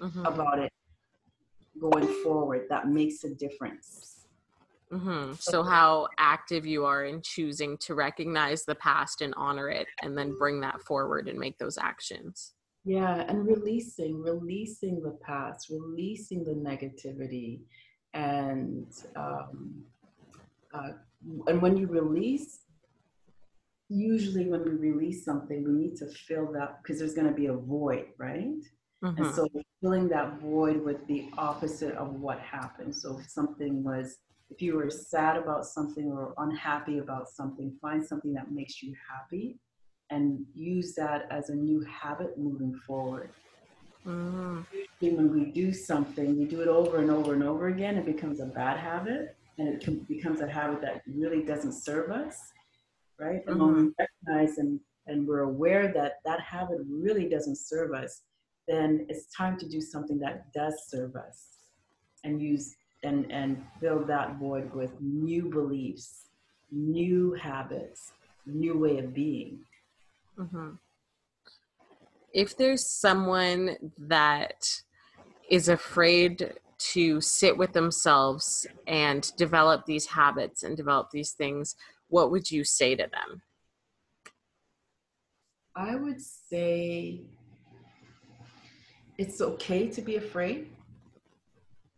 mm-hmm. 0.00 0.24
about 0.24 0.58
it 0.58 0.72
going 1.80 2.06
forward 2.22 2.66
that 2.68 2.88
makes 2.88 3.24
a 3.24 3.34
difference 3.34 4.13
Mm-hmm. 4.94 5.32
So, 5.40 5.62
how 5.62 6.08
active 6.18 6.64
you 6.64 6.84
are 6.84 7.04
in 7.04 7.20
choosing 7.22 7.76
to 7.78 7.94
recognize 7.94 8.64
the 8.64 8.76
past 8.76 9.22
and 9.22 9.34
honor 9.36 9.68
it, 9.68 9.88
and 10.02 10.16
then 10.16 10.36
bring 10.38 10.60
that 10.60 10.80
forward 10.82 11.28
and 11.28 11.38
make 11.38 11.58
those 11.58 11.78
actions. 11.78 12.52
Yeah, 12.84 13.24
and 13.28 13.46
releasing, 13.46 14.22
releasing 14.22 15.02
the 15.02 15.18
past, 15.26 15.68
releasing 15.70 16.44
the 16.44 16.52
negativity, 16.52 17.60
and 18.12 18.86
um, 19.16 19.84
uh, 20.72 20.92
and 21.48 21.60
when 21.60 21.76
you 21.76 21.86
release, 21.88 22.60
usually 23.88 24.48
when 24.48 24.62
we 24.62 24.90
release 24.90 25.24
something, 25.24 25.64
we 25.64 25.72
need 25.72 25.96
to 25.96 26.06
fill 26.06 26.52
that 26.52 26.82
because 26.82 26.98
there's 26.98 27.14
going 27.14 27.28
to 27.28 27.34
be 27.34 27.46
a 27.46 27.54
void, 27.54 28.06
right? 28.18 28.62
Mm-hmm. 29.02 29.22
And 29.22 29.34
so 29.34 29.48
filling 29.82 30.08
that 30.08 30.40
void 30.40 30.82
with 30.82 31.06
the 31.06 31.28
opposite 31.36 31.94
of 31.96 32.14
what 32.20 32.38
happened. 32.40 32.94
So 32.94 33.18
if 33.18 33.28
something 33.28 33.82
was 33.82 34.18
if 34.50 34.62
you 34.62 34.78
are 34.78 34.90
sad 34.90 35.36
about 35.36 35.66
something 35.66 36.12
or 36.12 36.34
unhappy 36.38 36.98
about 36.98 37.28
something, 37.28 37.76
find 37.80 38.04
something 38.04 38.32
that 38.34 38.52
makes 38.52 38.82
you 38.82 38.94
happy 39.10 39.58
and 40.10 40.44
use 40.54 40.94
that 40.94 41.26
as 41.30 41.50
a 41.50 41.54
new 41.54 41.80
habit 41.84 42.38
moving 42.38 42.74
forward. 42.86 43.30
Mm. 44.06 44.66
When 45.00 45.32
we 45.32 45.46
do 45.46 45.72
something, 45.72 46.38
we 46.38 46.44
do 46.44 46.60
it 46.60 46.68
over 46.68 46.98
and 46.98 47.10
over 47.10 47.32
and 47.32 47.42
over 47.42 47.68
again, 47.68 47.96
it 47.96 48.04
becomes 48.04 48.40
a 48.40 48.46
bad 48.46 48.78
habit 48.78 49.36
and 49.58 49.68
it 49.68 50.08
becomes 50.08 50.40
a 50.40 50.48
habit 50.48 50.82
that 50.82 51.02
really 51.06 51.42
doesn't 51.42 51.72
serve 51.72 52.10
us, 52.10 52.52
right? 53.18 53.42
And 53.46 53.56
mm-hmm. 53.56 53.60
when 53.60 53.74
we 53.74 53.82
mm-hmm. 53.82 54.02
recognize 54.28 54.58
and, 54.58 54.78
and 55.06 55.26
we're 55.26 55.40
aware 55.40 55.92
that 55.92 56.14
that 56.24 56.40
habit 56.40 56.78
really 56.88 57.28
doesn't 57.28 57.56
serve 57.56 57.94
us, 57.94 58.22
then 58.68 59.06
it's 59.08 59.26
time 59.34 59.58
to 59.58 59.68
do 59.68 59.80
something 59.80 60.18
that 60.18 60.52
does 60.52 60.74
serve 60.88 61.16
us 61.16 61.48
and 62.24 62.40
use 62.40 62.76
and, 63.04 63.30
and 63.30 63.62
fill 63.80 64.04
that 64.06 64.36
void 64.36 64.72
with 64.74 65.00
new 65.00 65.50
beliefs, 65.50 66.28
new 66.70 67.34
habits, 67.34 68.12
new 68.46 68.78
way 68.78 68.98
of 68.98 69.14
being. 69.14 69.60
Mm-hmm. 70.38 70.70
If 72.32 72.56
there's 72.56 72.84
someone 72.84 73.76
that 73.98 74.82
is 75.48 75.68
afraid 75.68 76.54
to 76.78 77.20
sit 77.20 77.56
with 77.56 77.72
themselves 77.72 78.66
and 78.86 79.30
develop 79.36 79.86
these 79.86 80.06
habits 80.06 80.62
and 80.64 80.76
develop 80.76 81.10
these 81.12 81.32
things, 81.32 81.76
what 82.08 82.30
would 82.30 82.50
you 82.50 82.64
say 82.64 82.96
to 82.96 83.04
them? 83.04 83.42
I 85.76 85.96
would 85.96 86.20
say 86.20 87.20
it's 89.18 89.40
okay 89.40 89.88
to 89.88 90.02
be 90.02 90.16
afraid, 90.16 90.68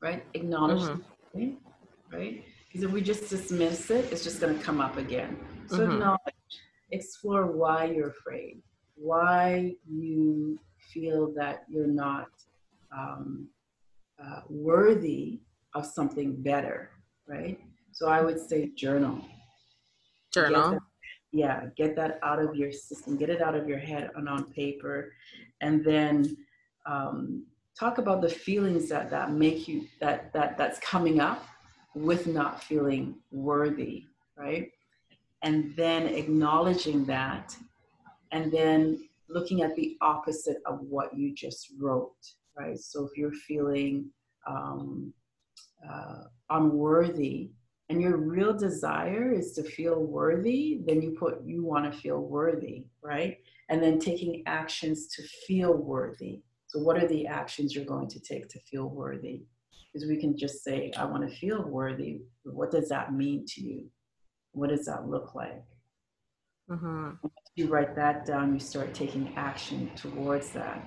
right? 0.01 0.25
Acknowledge, 0.35 0.83
mm-hmm. 1.35 1.51
right? 2.13 2.45
Because 2.67 2.85
if 2.85 2.91
we 2.91 3.01
just 3.01 3.31
dismiss 3.31 3.91
it, 3.91 4.11
it's 4.13 4.25
just 4.25 4.41
going 4.41 4.57
to 4.57 4.63
come 4.63 4.81
up 4.81 4.97
again. 4.97 5.39
So 5.69 5.79
mm-hmm. 5.79 5.93
acknowledge, 5.93 6.21
explore 6.91 7.47
why 7.47 7.87
you're 7.87 8.11
afraid, 8.11 8.63
why 8.95 9.75
you 9.89 10.59
feel 10.93 11.33
that 11.35 11.65
you're 11.69 11.87
not 11.87 12.29
um, 12.97 13.49
uh, 14.23 14.41
worthy 14.49 15.41
of 15.75 15.87
something 15.87 16.35
better, 16.43 16.91
right? 17.27 17.59
So 17.93 18.09
I 18.09 18.21
would 18.23 18.39
say 18.39 18.71
journal. 18.77 19.21
Journal. 20.33 20.63
Get 20.63 20.71
that, 20.71 20.81
yeah, 21.33 21.67
get 21.77 21.97
that 21.97 22.19
out 22.23 22.41
of 22.41 22.55
your 22.57 22.73
system, 22.73 23.17
get 23.17 23.31
it 23.31 23.43
out 23.43 23.55
of 23.55 23.69
your 23.69 23.79
head 23.79 24.11
and 24.17 24.29
on 24.29 24.45
paper, 24.53 25.13
and 25.61 25.85
then 25.85 26.37
um, 26.87 27.45
talk 27.79 27.99
about 27.99 28.23
the 28.23 28.29
feelings 28.29 28.89
that 28.89 29.11
that 29.11 29.33
make 29.33 29.69
you 29.69 29.87
that 30.01 30.33
that 30.33 30.57
that's 30.57 30.79
coming 30.81 31.21
up 31.21 31.45
with 31.95 32.27
not 32.27 32.63
feeling 32.63 33.17
worthy, 33.31 34.05
right? 34.37 34.71
And 35.43 35.75
then 35.77 36.07
acknowledging 36.07 37.05
that, 37.07 37.57
and 38.33 38.53
then 38.53 39.09
looking 39.29 39.63
at 39.63 39.75
the 39.77 39.97
opposite 40.01 40.59
of 40.67 40.81
what 40.81 41.17
you 41.17 41.35
just 41.35 41.73
wrote, 41.79 42.17
right? 42.59 42.79
So 42.79 43.05
if 43.05 43.17
you're 43.17 43.33
feeling 43.33 44.11
um, 44.47 45.13
uh, 45.89 46.25
unworthy 46.51 47.51
and 47.89 48.01
your 48.01 48.17
real 48.17 48.53
desire 48.53 49.33
is 49.33 49.53
to 49.53 49.63
feel 49.63 50.03
worthy, 50.03 50.81
then 50.87 51.03
you 51.03 51.17
put 51.19 51.45
you 51.45 51.65
want 51.65 51.91
to 51.91 51.99
feel 51.99 52.21
worthy, 52.21 52.85
right? 53.03 53.39
And 53.69 53.83
then 53.83 53.99
taking 53.99 54.43
actions 54.47 55.07
to 55.09 55.23
feel 55.47 55.75
worthy. 55.75 56.43
So, 56.69 56.81
what 56.81 57.03
are 57.03 57.07
the 57.07 57.27
actions 57.27 57.75
you're 57.75 57.85
going 57.85 58.09
to 58.09 58.21
take 58.21 58.49
to 58.49 58.61
feel 58.61 58.89
worthy? 58.89 59.45
Because 59.93 60.09
we 60.09 60.17
can 60.17 60.37
just 60.37 60.63
say, 60.65 60.93
I 60.97 61.05
want 61.05 61.29
to 61.29 61.37
feel 61.37 61.63
worthy. 61.63 62.23
What 62.45 62.71
does 62.71 62.89
that 62.89 63.15
mean 63.15 63.45
to 63.49 63.61
you? 63.63 63.87
What 64.53 64.71
does 64.71 64.87
that 64.87 65.09
look 65.09 65.35
like? 65.35 65.63
Mm-hmm. 66.69 67.11
you 67.55 67.69
write 67.69 67.95
that 67.95 68.27
down, 68.27 68.53
you 68.53 68.59
start 68.59 68.93
taking 68.93 69.33
action 69.37 69.89
towards 69.95 70.51
that 70.51 70.85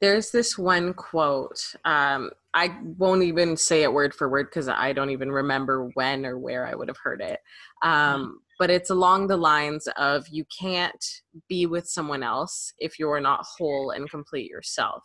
there's 0.00 0.30
this 0.30 0.58
one 0.58 0.94
quote. 0.94 1.74
Um, 1.84 2.30
I 2.52 2.76
won't 2.98 3.22
even 3.22 3.56
say 3.56 3.82
it 3.82 3.92
word 3.92 4.14
for 4.14 4.28
word 4.28 4.46
because 4.46 4.68
I 4.68 4.92
don't 4.92 5.10
even 5.10 5.32
remember 5.32 5.90
when 5.94 6.24
or 6.24 6.38
where 6.38 6.66
I 6.66 6.74
would 6.74 6.88
have 6.88 6.98
heard 7.02 7.20
it. 7.20 7.40
Um, 7.82 8.40
but 8.58 8.70
it's 8.70 8.90
along 8.90 9.26
the 9.26 9.36
lines 9.36 9.88
of 9.96 10.28
you 10.28 10.44
can't 10.56 11.04
be 11.48 11.66
with 11.66 11.88
someone 11.88 12.22
else 12.22 12.72
if 12.78 12.98
you're 12.98 13.20
not 13.20 13.44
whole 13.44 13.90
and 13.90 14.08
complete 14.08 14.48
yourself. 14.48 15.02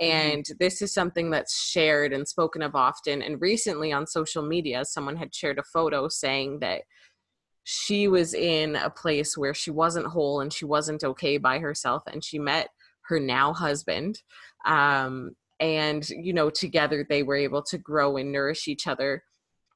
Mm-hmm. 0.00 0.30
And 0.32 0.46
this 0.58 0.82
is 0.82 0.92
something 0.92 1.30
that's 1.30 1.62
shared 1.62 2.12
and 2.12 2.26
spoken 2.26 2.62
of 2.62 2.74
often. 2.74 3.22
And 3.22 3.40
recently 3.40 3.92
on 3.92 4.06
social 4.06 4.42
media, 4.42 4.84
someone 4.84 5.16
had 5.16 5.34
shared 5.34 5.58
a 5.58 5.64
photo 5.64 6.08
saying 6.08 6.60
that 6.60 6.82
she 7.62 8.08
was 8.08 8.34
in 8.34 8.74
a 8.76 8.90
place 8.90 9.36
where 9.36 9.54
she 9.54 9.70
wasn't 9.70 10.06
whole 10.06 10.40
and 10.40 10.52
she 10.52 10.64
wasn't 10.64 11.04
okay 11.04 11.38
by 11.38 11.58
herself. 11.58 12.02
And 12.06 12.24
she 12.24 12.38
met 12.38 12.70
her 13.10 13.20
now 13.20 13.52
husband 13.52 14.22
um, 14.64 15.32
and 15.58 16.08
you 16.08 16.32
know 16.32 16.48
together 16.48 17.04
they 17.08 17.22
were 17.22 17.36
able 17.36 17.62
to 17.62 17.76
grow 17.76 18.16
and 18.16 18.32
nourish 18.32 18.68
each 18.68 18.86
other. 18.86 19.22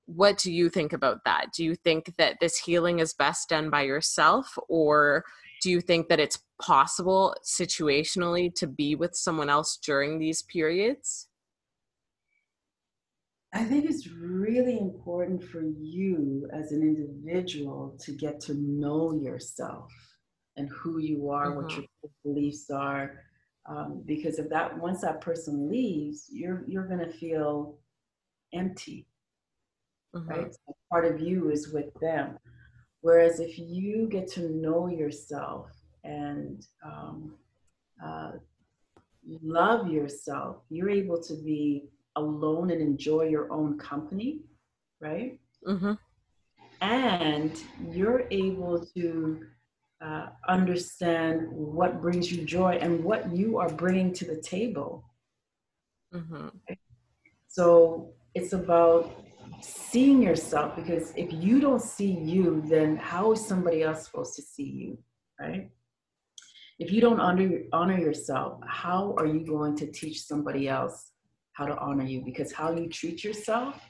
What 0.06 0.38
do 0.38 0.52
you 0.52 0.68
think 0.68 0.92
about 0.92 1.24
that? 1.24 1.46
Do 1.54 1.64
you 1.64 1.74
think 1.74 2.14
that 2.18 2.36
this 2.40 2.58
healing 2.58 2.98
is 3.00 3.14
best 3.14 3.48
done 3.48 3.70
by 3.70 3.82
yourself 3.82 4.56
or 4.68 5.24
do 5.62 5.70
you 5.70 5.80
think 5.80 6.08
that 6.08 6.20
it's 6.20 6.42
possible 6.60 7.34
situationally 7.42 8.54
to 8.56 8.66
be 8.66 8.94
with 8.94 9.14
someone 9.14 9.48
else 9.48 9.78
during 9.78 10.18
these 10.18 10.42
periods? 10.42 11.28
I 13.54 13.64
think 13.64 13.84
it's 13.86 14.08
really 14.08 14.78
important 14.78 15.42
for 15.42 15.62
you 15.62 16.48
as 16.52 16.72
an 16.72 16.82
individual 16.82 17.96
to 18.00 18.12
get 18.12 18.40
to 18.42 18.54
know 18.54 19.14
yourself 19.14 19.90
and 20.56 20.68
who 20.68 20.98
you 20.98 21.30
are, 21.30 21.48
mm-hmm. 21.48 21.62
what 21.62 21.76
your 21.76 21.84
beliefs 22.24 22.70
are. 22.70 23.20
Um, 23.66 24.02
because 24.04 24.38
if 24.38 24.48
that 24.50 24.78
once 24.78 25.00
that 25.00 25.20
person 25.20 25.68
leaves, 25.70 26.28
you're 26.30 26.64
you're 26.66 26.86
gonna 26.86 27.10
feel 27.10 27.78
empty, 28.52 29.06
mm-hmm. 30.14 30.28
right? 30.28 30.52
So 30.52 30.76
part 30.90 31.06
of 31.06 31.20
you 31.20 31.50
is 31.50 31.72
with 31.72 31.92
them. 32.00 32.38
Whereas 33.00 33.40
if 33.40 33.58
you 33.58 34.08
get 34.10 34.26
to 34.32 34.48
know 34.48 34.88
yourself 34.88 35.70
and 36.04 36.66
um, 36.84 37.34
uh, 38.02 38.32
love 39.42 39.90
yourself, 39.90 40.62
you're 40.70 40.90
able 40.90 41.22
to 41.22 41.34
be 41.34 41.88
alone 42.16 42.70
and 42.70 42.80
enjoy 42.80 43.24
your 43.24 43.52
own 43.52 43.78
company, 43.78 44.40
right? 45.00 45.38
Mm-hmm. 45.66 45.92
And 46.80 47.62
you're 47.90 48.24
able 48.30 48.86
to 48.94 49.40
uh, 50.04 50.26
understand 50.48 51.48
what 51.50 52.00
brings 52.02 52.30
you 52.30 52.44
joy 52.44 52.78
and 52.80 53.02
what 53.02 53.34
you 53.34 53.58
are 53.58 53.70
bringing 53.70 54.12
to 54.12 54.24
the 54.26 54.40
table. 54.42 55.04
Mm-hmm. 56.14 56.48
So 57.48 58.12
it's 58.34 58.52
about 58.52 59.24
seeing 59.62 60.20
yourself 60.20 60.76
because 60.76 61.12
if 61.16 61.32
you 61.32 61.58
don't 61.60 61.80
see 61.80 62.10
you, 62.10 62.62
then 62.66 62.96
how 62.96 63.32
is 63.32 63.46
somebody 63.46 63.82
else 63.82 64.04
supposed 64.04 64.34
to 64.36 64.42
see 64.42 64.64
you, 64.64 64.98
right? 65.40 65.70
If 66.78 66.92
you 66.92 67.00
don't 67.00 67.20
honor, 67.20 67.60
honor 67.72 67.98
yourself, 67.98 68.60
how 68.66 69.14
are 69.16 69.26
you 69.26 69.40
going 69.46 69.76
to 69.76 69.86
teach 69.90 70.22
somebody 70.22 70.68
else 70.68 71.12
how 71.52 71.66
to 71.66 71.78
honor 71.78 72.04
you? 72.04 72.22
Because 72.24 72.52
how 72.52 72.74
you 72.74 72.88
treat 72.88 73.24
yourself, 73.24 73.80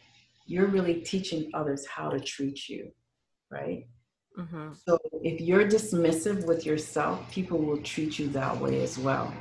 you're 0.46 0.68
really 0.68 1.00
teaching 1.00 1.50
others 1.54 1.86
how 1.86 2.10
to 2.10 2.20
treat 2.20 2.68
you, 2.68 2.92
right? 3.50 3.86
Mm-hmm. 4.38 4.72
So 4.86 4.98
if 5.22 5.40
you're 5.40 5.66
dismissive 5.66 6.46
with 6.46 6.66
yourself, 6.66 7.30
people 7.30 7.58
will 7.58 7.78
treat 7.78 8.18
you 8.18 8.28
that 8.28 8.58
way 8.58 8.82
as 8.82 8.98
well. 8.98 9.32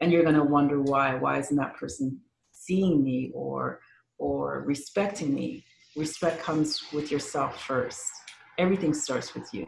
And 0.00 0.12
you're 0.12 0.22
going 0.22 0.36
to 0.36 0.44
wonder 0.44 0.80
why. 0.80 1.14
Why 1.14 1.38
isn't 1.38 1.56
that 1.56 1.76
person 1.76 2.20
seeing 2.52 3.02
me 3.02 3.30
or 3.34 3.80
or 4.18 4.62
respecting 4.62 5.34
me? 5.34 5.64
Respect 5.96 6.42
comes 6.42 6.82
with 6.92 7.10
yourself 7.10 7.62
first. 7.64 8.04
Everything 8.58 8.94
starts 8.94 9.34
with 9.34 9.52
you. 9.52 9.66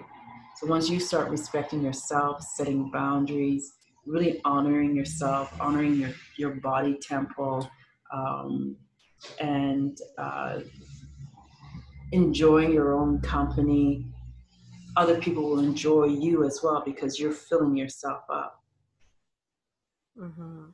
So 0.57 0.67
once 0.67 0.89
you 0.89 1.01
start 1.01 1.29
respecting 1.29 1.83
yourself, 1.83 2.43
setting 2.43 2.91
boundaries, 2.91 3.73
really 4.07 4.41
honoring 4.45 4.97
yourself, 4.97 5.53
honoring 5.61 5.97
your, 5.97 6.11
your 6.39 6.55
body 6.57 6.97
temple, 7.01 7.69
um, 8.13 8.77
and 9.41 9.99
uh, 10.19 10.61
enjoying 12.13 12.73
your 12.73 12.95
own 12.95 13.21
company, 13.21 14.07
other 14.97 15.21
people 15.21 15.43
will 15.45 15.59
enjoy 15.59 16.05
you 16.07 16.45
as 16.45 16.61
well 16.63 16.83
because 16.85 17.19
you're 17.19 17.33
filling 17.33 17.77
yourself 17.77 18.23
up. 18.31 18.63
Mm-hmm. 20.19 20.67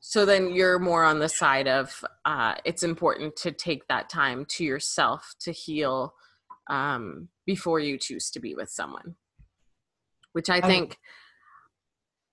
So 0.00 0.24
then 0.24 0.54
you're 0.54 0.78
more 0.78 1.04
on 1.04 1.18
the 1.18 1.28
side 1.28 1.66
of 1.66 2.04
uh, 2.24 2.54
it's 2.64 2.82
important 2.82 3.36
to 3.36 3.50
take 3.50 3.88
that 3.88 4.08
time 4.08 4.44
to 4.50 4.64
yourself 4.64 5.34
to 5.40 5.52
heal 5.52 6.14
um, 6.68 7.28
before 7.44 7.80
you 7.80 7.98
choose 7.98 8.30
to 8.30 8.40
be 8.40 8.54
with 8.54 8.70
someone, 8.70 9.16
which 10.32 10.48
I 10.48 10.60
think. 10.60 10.98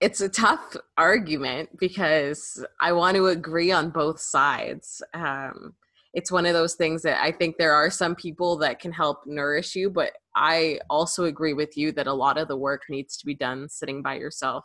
it's 0.01 0.19
a 0.19 0.27
tough 0.27 0.75
argument 0.97 1.69
because 1.79 2.65
I 2.81 2.91
want 2.91 3.15
to 3.15 3.27
agree 3.27 3.71
on 3.71 3.89
both 3.89 4.19
sides. 4.19 5.01
Um, 5.13 5.75
it's 6.13 6.31
one 6.31 6.45
of 6.45 6.53
those 6.53 6.75
things 6.75 7.01
that 7.01 7.21
I 7.21 7.31
think 7.31 7.57
there 7.57 7.73
are 7.73 7.89
some 7.89 8.15
people 8.15 8.57
that 8.57 8.79
can 8.79 8.91
help 8.91 9.25
nourish 9.25 9.75
you, 9.75 9.89
but 9.89 10.11
I 10.35 10.79
also 10.89 11.25
agree 11.25 11.53
with 11.53 11.75
you 11.75 11.91
that 11.93 12.07
a 12.07 12.13
lot 12.13 12.37
of 12.37 12.47
the 12.47 12.57
work 12.57 12.83
needs 12.87 13.17
to 13.17 13.25
be 13.25 13.33
done 13.33 13.67
sitting 13.67 14.03
by 14.03 14.15
yourself 14.15 14.63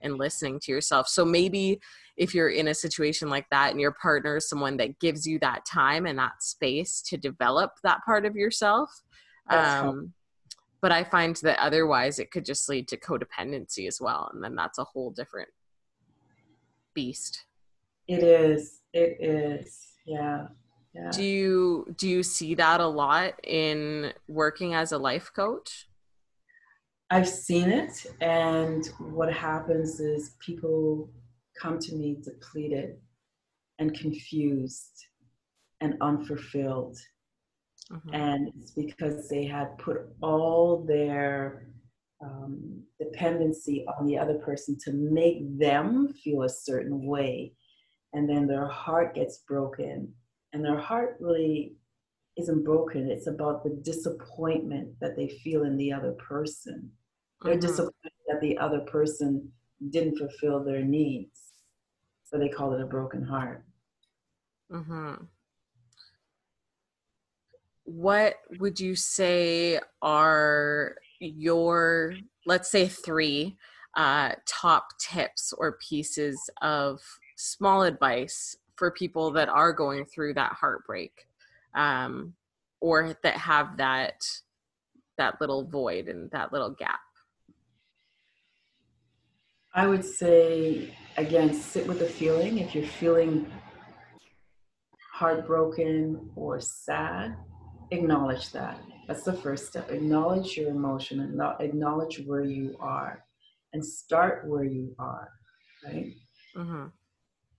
and 0.00 0.16
listening 0.16 0.58
to 0.60 0.72
yourself. 0.72 1.06
So 1.06 1.24
maybe 1.24 1.80
if 2.16 2.34
you're 2.34 2.48
in 2.48 2.68
a 2.68 2.74
situation 2.74 3.28
like 3.28 3.46
that 3.50 3.72
and 3.72 3.80
your 3.80 3.92
partner 3.92 4.38
is 4.38 4.48
someone 4.48 4.78
that 4.78 4.98
gives 4.98 5.26
you 5.26 5.38
that 5.40 5.66
time 5.66 6.06
and 6.06 6.18
that 6.18 6.42
space 6.42 7.02
to 7.02 7.18
develop 7.18 7.72
that 7.82 8.00
part 8.06 8.24
of 8.24 8.34
yourself. 8.34 8.90
Um, 9.50 10.14
but 10.80 10.92
I 10.92 11.04
find 11.04 11.36
that 11.42 11.58
otherwise 11.58 12.18
it 12.18 12.30
could 12.30 12.46
just 12.46 12.68
lead 12.70 12.88
to 12.88 12.96
codependency 12.96 13.86
as 13.86 14.00
well. 14.00 14.30
And 14.32 14.42
then 14.42 14.54
that's 14.54 14.78
a 14.78 14.84
whole 14.84 15.10
different 15.10 15.50
beast. 16.94 17.44
It 18.08 18.22
is. 18.22 18.80
It 18.94 19.18
is. 19.20 19.88
Yeah. 20.06 20.48
Yeah. 20.92 21.10
Do 21.10 21.22
you 21.22 21.94
do 21.96 22.08
you 22.08 22.22
see 22.22 22.54
that 22.56 22.80
a 22.80 22.86
lot 22.86 23.34
in 23.44 24.12
working 24.26 24.74
as 24.74 24.92
a 24.92 24.98
life 24.98 25.30
coach? 25.34 25.86
I've 27.10 27.28
seen 27.28 27.70
it, 27.70 28.06
and 28.20 28.88
what 28.98 29.32
happens 29.32 30.00
is 30.00 30.36
people 30.38 31.10
come 31.60 31.78
to 31.78 31.94
me 31.94 32.18
depleted 32.22 32.96
and 33.78 33.92
confused 33.98 35.06
and 35.80 35.96
unfulfilled. 36.00 36.98
Mm-hmm. 37.90 38.14
And 38.14 38.52
it's 38.56 38.72
because 38.72 39.28
they 39.28 39.44
had 39.44 39.76
put 39.78 40.02
all 40.22 40.84
their 40.86 41.66
um, 42.22 42.82
dependency 43.00 43.84
on 43.98 44.06
the 44.06 44.18
other 44.18 44.34
person 44.34 44.76
to 44.84 44.92
make 44.92 45.58
them 45.58 46.14
feel 46.22 46.42
a 46.42 46.48
certain 46.48 47.04
way. 47.04 47.54
And 48.12 48.28
then 48.28 48.46
their 48.46 48.68
heart 48.68 49.14
gets 49.14 49.38
broken. 49.38 50.12
And 50.52 50.64
their 50.64 50.78
heart 50.78 51.16
really 51.20 51.74
isn't 52.36 52.64
broken, 52.64 53.10
it's 53.10 53.26
about 53.26 53.62
the 53.62 53.80
disappointment 53.82 54.88
that 55.00 55.16
they 55.16 55.28
feel 55.42 55.64
in 55.64 55.76
the 55.76 55.92
other 55.92 56.12
person. 56.12 56.90
They're 57.42 57.54
mm-hmm. 57.54 57.60
disappointed 57.60 58.12
that 58.28 58.40
the 58.40 58.58
other 58.58 58.80
person 58.80 59.50
didn't 59.90 60.16
fulfill 60.16 60.62
their 60.62 60.82
needs. 60.82 61.40
So 62.24 62.38
they 62.38 62.48
call 62.48 62.74
it 62.74 62.80
a 62.80 62.86
broken 62.86 63.24
heart. 63.24 63.64
Mm-hmm. 64.70 65.24
What 67.84 68.34
would 68.60 68.78
you 68.78 68.94
say 68.94 69.80
are 70.00 70.96
your, 71.18 72.14
let's 72.46 72.70
say, 72.70 72.86
three 72.86 73.56
uh, 73.96 74.32
top 74.46 74.86
tips 75.00 75.52
or 75.58 75.78
pieces 75.88 76.48
of 76.62 77.00
small 77.36 77.82
advice 77.82 78.54
for 78.80 78.90
people 78.90 79.30
that 79.30 79.48
are 79.48 79.72
going 79.72 80.04
through 80.06 80.34
that 80.34 80.52
heartbreak 80.54 81.28
um, 81.74 82.34
or 82.80 83.16
that 83.22 83.36
have 83.36 83.76
that 83.76 84.24
that 85.18 85.38
little 85.40 85.64
void 85.64 86.08
and 86.08 86.30
that 86.30 86.50
little 86.50 86.70
gap 86.70 87.00
I 89.72 89.86
would 89.86 90.04
say, 90.04 90.92
again, 91.16 91.54
sit 91.54 91.86
with 91.86 92.00
the 92.00 92.06
feeling. 92.06 92.58
If 92.58 92.74
you're 92.74 92.84
feeling 92.84 93.46
heartbroken 95.12 96.30
or 96.34 96.60
sad, 96.60 97.36
acknowledge 97.92 98.50
that. 98.50 98.80
That's 99.06 99.22
the 99.22 99.32
first 99.32 99.68
step. 99.68 99.90
Acknowledge 99.90 100.56
your 100.56 100.70
emotion 100.70 101.20
and 101.20 101.40
acknowledge 101.60 102.20
where 102.26 102.42
you 102.42 102.76
are 102.80 103.24
and 103.72 103.84
start 103.84 104.48
where 104.48 104.64
you 104.64 104.94
are, 104.98 105.28
right? 105.84 106.14
Mm-hmm. 106.56 106.86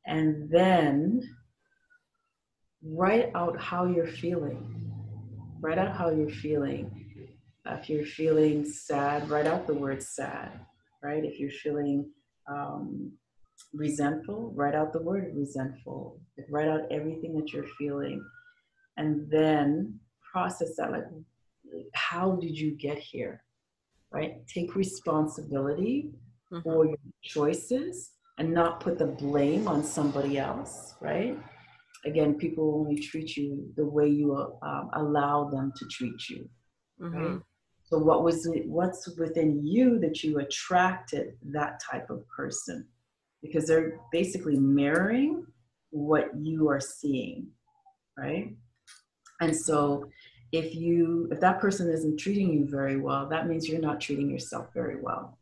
And 0.05 0.50
then 0.50 1.22
write 2.84 3.31
out 3.36 3.60
how 3.60 3.86
you're 3.86 4.08
feeling. 4.08 4.91
Write 5.60 5.77
out 5.77 5.96
how 5.96 6.10
you're 6.10 6.29
feeling. 6.29 6.98
If 7.65 7.89
you're 7.89 8.05
feeling 8.05 8.65
sad, 8.65 9.29
write 9.29 9.46
out 9.46 9.67
the 9.67 9.74
word 9.74 10.01
sad 10.01 10.60
right? 11.03 11.24
If 11.24 11.39
you're 11.39 11.51
feeling 11.51 12.10
um, 12.48 13.12
resentful, 13.74 14.51
write 14.55 14.75
out 14.75 14.93
the 14.93 15.01
word 15.01 15.31
resentful. 15.36 16.20
Write 16.50 16.67
out 16.67 16.81
everything 16.91 17.36
that 17.36 17.51
you're 17.51 17.67
feeling. 17.77 18.24
And 18.98 19.29
then 19.29 20.00
process 20.31 20.75
that 20.77 20.91
like, 20.91 21.05
how 21.93 22.36
did 22.36 22.58
you 22.58 22.75
get 22.77 22.98
here? 22.98 23.43
Right? 24.12 24.46
Take 24.48 24.75
responsibility 24.75 26.12
mm-hmm. 26.52 26.62
for 26.62 26.86
your 26.86 26.97
choices 27.23 28.12
and 28.38 28.54
not 28.54 28.80
put 28.80 28.98
the 28.98 29.06
blame 29.06 29.67
on 29.67 29.84
somebody 29.84 30.38
else, 30.38 30.96
right? 31.02 31.38
Again, 32.06 32.36
people 32.36 32.76
only 32.80 33.00
treat 33.00 33.38
you 33.38 33.72
the 33.76 33.86
way 33.86 34.08
you 34.08 34.36
um, 34.63 34.89
allow 34.94 35.50
them 35.50 35.72
to 35.78 35.86
treat 35.88 36.30
you, 36.30 36.50
mm-hmm. 37.00 37.17
right? 37.17 37.41
So 37.84 37.98
what 37.98 38.24
was 38.24 38.46
it, 38.46 38.67
what's 38.67 39.08
within 39.17 39.65
you 39.65 40.00
that 40.00 40.24
you 40.24 40.39
attracted 40.39 41.34
that 41.52 41.82
type 41.91 42.10
of 42.10 42.26
person? 42.30 42.88
Because 43.44 43.65
they're 43.65 44.00
basically 44.12 44.58
mirroring 44.58 45.46
what 45.89 46.30
you 46.39 46.70
are 46.70 46.80
seeing, 46.80 47.48
right? 48.17 48.56
And 49.41 49.56
so 49.56 50.06
if 50.52 50.76
you 50.76 51.28
if 51.32 51.39
that 51.41 51.60
person 51.60 51.89
isn't 51.89 52.17
treating 52.17 52.54
you 52.54 52.67
very 52.70 52.98
well, 52.98 53.28
that 53.30 53.48
means 53.48 53.67
you're 53.67 53.82
not 53.82 54.00
treating 54.00 54.30
yourself 54.30 54.67
very 54.74 55.02
well. 55.02 55.38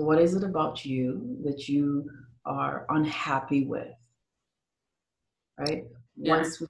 So 0.00 0.06
what 0.06 0.18
is 0.18 0.34
it 0.34 0.44
about 0.44 0.86
you 0.86 1.36
that 1.44 1.68
you 1.68 2.08
are 2.46 2.86
unhappy 2.88 3.66
with? 3.66 3.92
Right? 5.58 5.84
Yeah. 6.16 6.36
Once 6.36 6.58
we, 6.58 6.68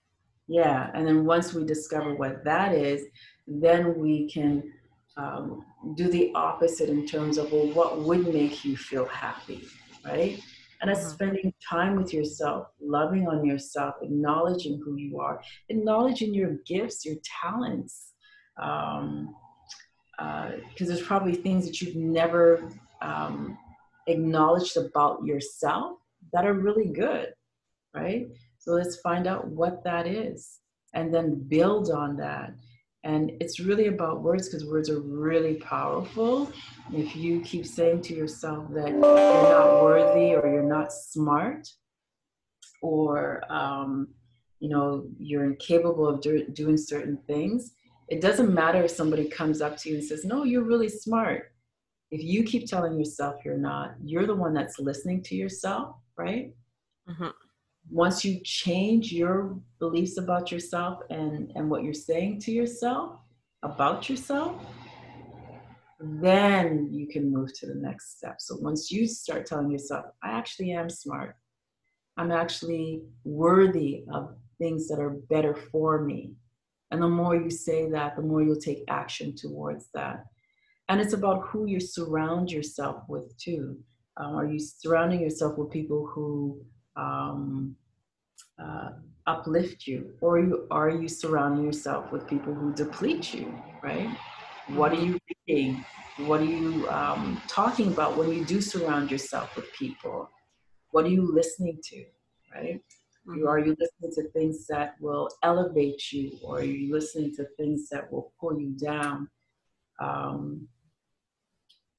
yeah, 0.49 0.91
and 0.95 1.07
then 1.07 1.25
once 1.25 1.55
we 1.55 1.65
discover 1.65 2.17
what 2.17 2.43
that 2.43 2.75
is, 2.75 3.05
then 3.47 3.97
we 4.01 4.29
can 4.29 4.73
um, 5.17 5.65
do 5.95 6.11
the 6.11 6.33
opposite 6.35 6.89
in 6.89 7.07
terms 7.07 7.39
of 7.39 7.53
well 7.53 7.69
what 7.69 8.01
would 8.01 8.35
make 8.35 8.65
you 8.65 8.77
feel 8.77 9.07
happy 9.07 9.67
right 10.05 10.41
and 10.81 10.89
that's 10.89 11.01
mm-hmm. 11.01 11.13
spending 11.13 11.55
time 11.69 11.97
with 11.97 12.15
yourself 12.15 12.69
loving 12.81 13.27
on 13.27 13.45
yourself 13.45 13.97
acknowledging 14.03 14.81
who 14.85 14.97
you 14.97 15.19
are 15.19 15.43
acknowledging 15.69 16.33
your 16.33 16.57
gifts 16.65 17.05
your 17.05 17.17
talents 17.43 18.13
because 18.57 19.01
um, 19.01 19.35
uh, 20.19 20.51
there's 20.79 21.03
probably 21.03 21.35
things 21.35 21.67
that 21.67 21.83
you've 21.83 21.97
never 21.97 22.71
um, 23.03 23.57
acknowledged 24.07 24.77
about 24.77 25.25
yourself 25.25 25.99
that 26.33 26.45
are 26.45 26.55
really 26.55 26.89
good 26.89 27.33
right 27.95 28.29
so 28.59 28.73
let's 28.73 29.01
find 29.01 29.27
out 29.27 29.47
what 29.49 29.83
that 29.85 30.07
is 30.07 30.59
and 30.95 31.13
then 31.15 31.47
build 31.49 31.91
on 31.91 32.17
that 32.17 32.53
and 33.03 33.33
it's 33.41 33.61
really 33.61 33.87
about 33.87 34.23
words 34.23 34.49
because 34.49 34.67
words 34.67 34.91
are 34.91 35.01
really 35.01 35.55
powerful. 35.55 36.53
If 36.93 37.17
you 37.17 37.41
keep 37.41 37.65
saying 37.65 38.03
to 38.03 38.15
yourself 38.15 38.67
that 38.75 38.91
you're 38.91 39.01
not 39.01 39.83
worthy 39.83 40.35
or 40.35 40.47
you're 40.53 40.63
not 40.63 40.93
smart 40.93 41.67
or, 42.83 43.43
um, 43.51 44.09
you 44.59 44.69
know, 44.69 45.07
you're 45.19 45.45
incapable 45.45 46.07
of 46.07 46.21
do- 46.21 46.47
doing 46.49 46.77
certain 46.77 47.17
things, 47.27 47.73
it 48.09 48.21
doesn't 48.21 48.53
matter 48.53 48.83
if 48.83 48.91
somebody 48.91 49.29
comes 49.29 49.63
up 49.63 49.79
to 49.79 49.89
you 49.89 49.95
and 49.95 50.05
says, 50.05 50.25
No, 50.25 50.45
you're 50.45 50.65
really 50.65 50.89
smart. 50.89 51.53
If 52.11 52.23
you 52.23 52.43
keep 52.43 52.67
telling 52.67 52.99
yourself 52.99 53.45
you're 53.45 53.57
not, 53.57 53.95
you're 54.03 54.27
the 54.27 54.35
one 54.35 54.53
that's 54.53 54.79
listening 54.79 55.23
to 55.25 55.35
yourself, 55.35 55.97
right? 56.17 56.53
Mm-hmm 57.09 57.29
once 57.89 58.25
you 58.25 58.41
change 58.45 59.13
your 59.13 59.59
beliefs 59.79 60.19
about 60.19 60.53
yourself 60.53 61.01
and, 61.11 61.51
and 61.55 61.71
what 61.71 61.83
you're 61.83 61.95
saying 61.95 62.41
to 62.41 62.53
yourself 62.53 63.19
about 63.63 64.09
yourself, 64.09 64.55
then 66.01 66.89
you 66.91 67.07
can 67.09 67.33
move 67.33 67.53
to 67.53 67.67
the 67.67 67.75
next 67.75 68.17
step. 68.17 68.37
So 68.39 68.57
once 68.61 68.91
you 68.91 69.07
start 69.07 69.47
telling 69.47 69.71
yourself, 69.71 70.07
I 70.23 70.31
actually 70.31 70.73
am 70.73 70.89
smart, 70.89 71.37
I'm 72.17 72.31
actually 72.31 73.03
worthy 73.25 74.05
of 74.13 74.37
things 74.59 74.89
that 74.89 74.99
are 74.99 75.11
better 75.11 75.55
for 75.55 76.03
me. 76.03 76.33
And 76.91 77.03
the 77.03 77.09
more 77.09 77.37
you 77.37 77.51
say 77.51 77.91
that, 77.91 78.17
the 78.17 78.23
more 78.23 78.43
you'll 78.43 78.57
take 78.57 78.85
action 78.89 79.35
towards 79.35 79.89
that. 79.95 80.25
And 80.91 81.01
it's 81.01 81.13
about 81.13 81.47
who 81.47 81.67
you 81.67 81.79
surround 81.79 82.51
yourself 82.51 83.05
with 83.09 83.39
too. 83.39 83.79
Um, 84.17 84.35
are 84.35 84.45
you 84.45 84.59
surrounding 84.59 85.21
yourself 85.21 85.57
with 85.57 85.71
people 85.71 86.05
who 86.05 86.61
um, 86.97 87.77
uh, 88.61 88.91
uplift 89.25 89.87
you? 89.87 90.15
Or 90.21 90.41
you 90.41 90.67
are 90.69 90.91
you 90.91 91.07
surrounding 91.07 91.65
yourself 91.65 92.11
with 92.11 92.27
people 92.27 92.53
who 92.53 92.75
deplete 92.75 93.33
you 93.33 93.55
right? 93.85 94.11
What 94.67 94.91
are 94.91 95.01
you 95.01 95.17
reading? 95.47 95.85
What 96.27 96.41
are 96.41 96.53
you 96.59 96.89
um, 96.89 97.41
talking 97.47 97.93
about 97.93 98.17
when 98.17 98.33
you 98.33 98.45
do 98.45 98.61
surround 98.61 99.13
yourself 99.13 99.55
with 99.55 99.73
people? 99.73 100.29
What 100.91 101.05
are 101.05 101.15
you 101.19 101.23
listening 101.33 101.79
to 101.85 102.05
right? 102.53 102.81
Mm-hmm. 103.29 103.47
are 103.47 103.61
you 103.61 103.77
listening 103.79 104.13
to 104.17 104.29
things 104.33 104.67
that 104.67 104.97
will 104.99 105.29
elevate 105.45 106.11
you? 106.11 106.37
Or 106.43 106.59
are 106.59 106.65
you 106.65 106.93
listening 106.93 107.33
to 107.37 107.45
things 107.57 107.89
that 107.91 108.11
will 108.11 108.33
pull 108.41 108.59
you 108.59 108.71
down? 108.71 109.29
Um, 110.01 110.67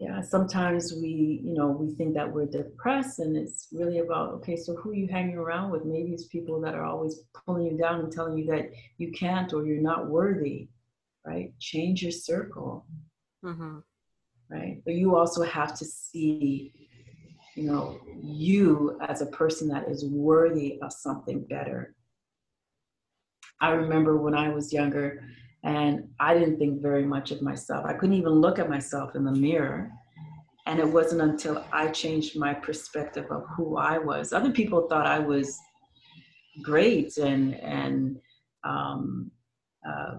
yeah 0.02 0.20
sometimes 0.20 0.94
we 1.02 1.42
you 1.44 1.54
know 1.54 1.68
we 1.68 1.94
think 1.96 2.14
that 2.14 2.30
we're 2.30 2.46
depressed 2.46 3.20
and 3.20 3.38
it's 3.38 3.68
really 3.72 4.00
about 4.00 4.34
okay 4.34 4.58
so 4.58 4.76
who 4.76 4.92
are 4.92 4.96
you 5.02 5.08
hanging 5.08 5.38
around 5.38 5.72
with 5.72 5.86
maybe 5.86 6.12
it's 6.12 6.26
people 6.26 6.60
that 6.60 6.76
are 6.76 6.84
always 6.84 7.22
pulling 7.46 7.66
you 7.66 7.78
down 7.78 8.02
and 8.02 8.12
telling 8.12 8.38
you 8.38 8.46
that 8.46 8.72
you 8.98 9.12
can't 9.12 9.54
or 9.54 9.66
you're 9.66 9.88
not 9.92 10.08
worthy 10.08 10.68
right? 11.26 11.54
Change 11.60 12.02
your 12.02 12.12
circle, 12.12 12.86
mm-hmm. 13.44 13.80
right? 14.50 14.82
But 14.84 14.96
you 14.96 15.16
also 15.16 15.44
have 15.44 15.78
to 15.78 15.86
see, 15.86 16.74
you 17.56 17.64
know, 17.64 18.00
you 18.22 19.00
as 19.08 19.22
a 19.22 19.28
person 19.28 19.68
that 19.70 19.88
is 19.88 20.06
worthy 20.06 20.80
of 20.82 20.92
something 20.94 21.42
better. 21.42 21.96
I 23.60 23.72
remember 23.72 24.18
when 24.18 24.34
I 24.34 24.50
was 24.50 24.74
younger 24.74 25.24
and 25.63 26.08
I 26.19 26.34
didn't 26.34 26.58
think 26.58 26.82
very 26.82 27.06
much 27.06 27.32
of 27.32 27.41
myself. 27.41 27.86
I 27.86 27.93
couldn't 27.93 28.15
even 28.15 28.34
look 28.34 28.58
at 28.58 28.69
myself 28.69 29.15
in 29.15 29.24
the 29.24 29.32
mirror. 29.32 29.91
And 30.65 30.80
it 30.80 30.88
wasn't 30.88 31.21
until 31.21 31.63
I 31.71 31.88
changed 31.88 32.38
my 32.38 32.54
perspective 32.54 33.26
of 33.30 33.45
who 33.56 33.78
I 33.78 33.97
was. 33.97 34.32
Other 34.32 34.52
people 34.52 34.88
thought 34.88 35.08
I 35.08 35.19
was 35.19 35.60
great 36.62 37.17
and 37.17 37.56
and 37.56 38.19
um, 38.63 39.32
uh, 39.88 40.17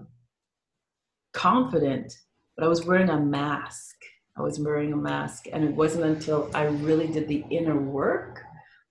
confident, 1.33 2.13
but 2.55 2.65
I 2.65 2.67
was 2.67 2.85
wearing 2.85 3.09
a 3.09 3.19
mask. 3.19 3.95
I 4.37 4.41
was 4.41 4.59
wearing 4.59 4.93
a 4.93 4.97
mask, 4.97 5.45
and 5.51 5.63
it 5.63 5.73
wasn't 5.73 6.05
until 6.05 6.49
I 6.53 6.63
really 6.63 7.07
did 7.07 7.27
the 7.27 7.45
inner 7.49 7.79
work 7.79 8.41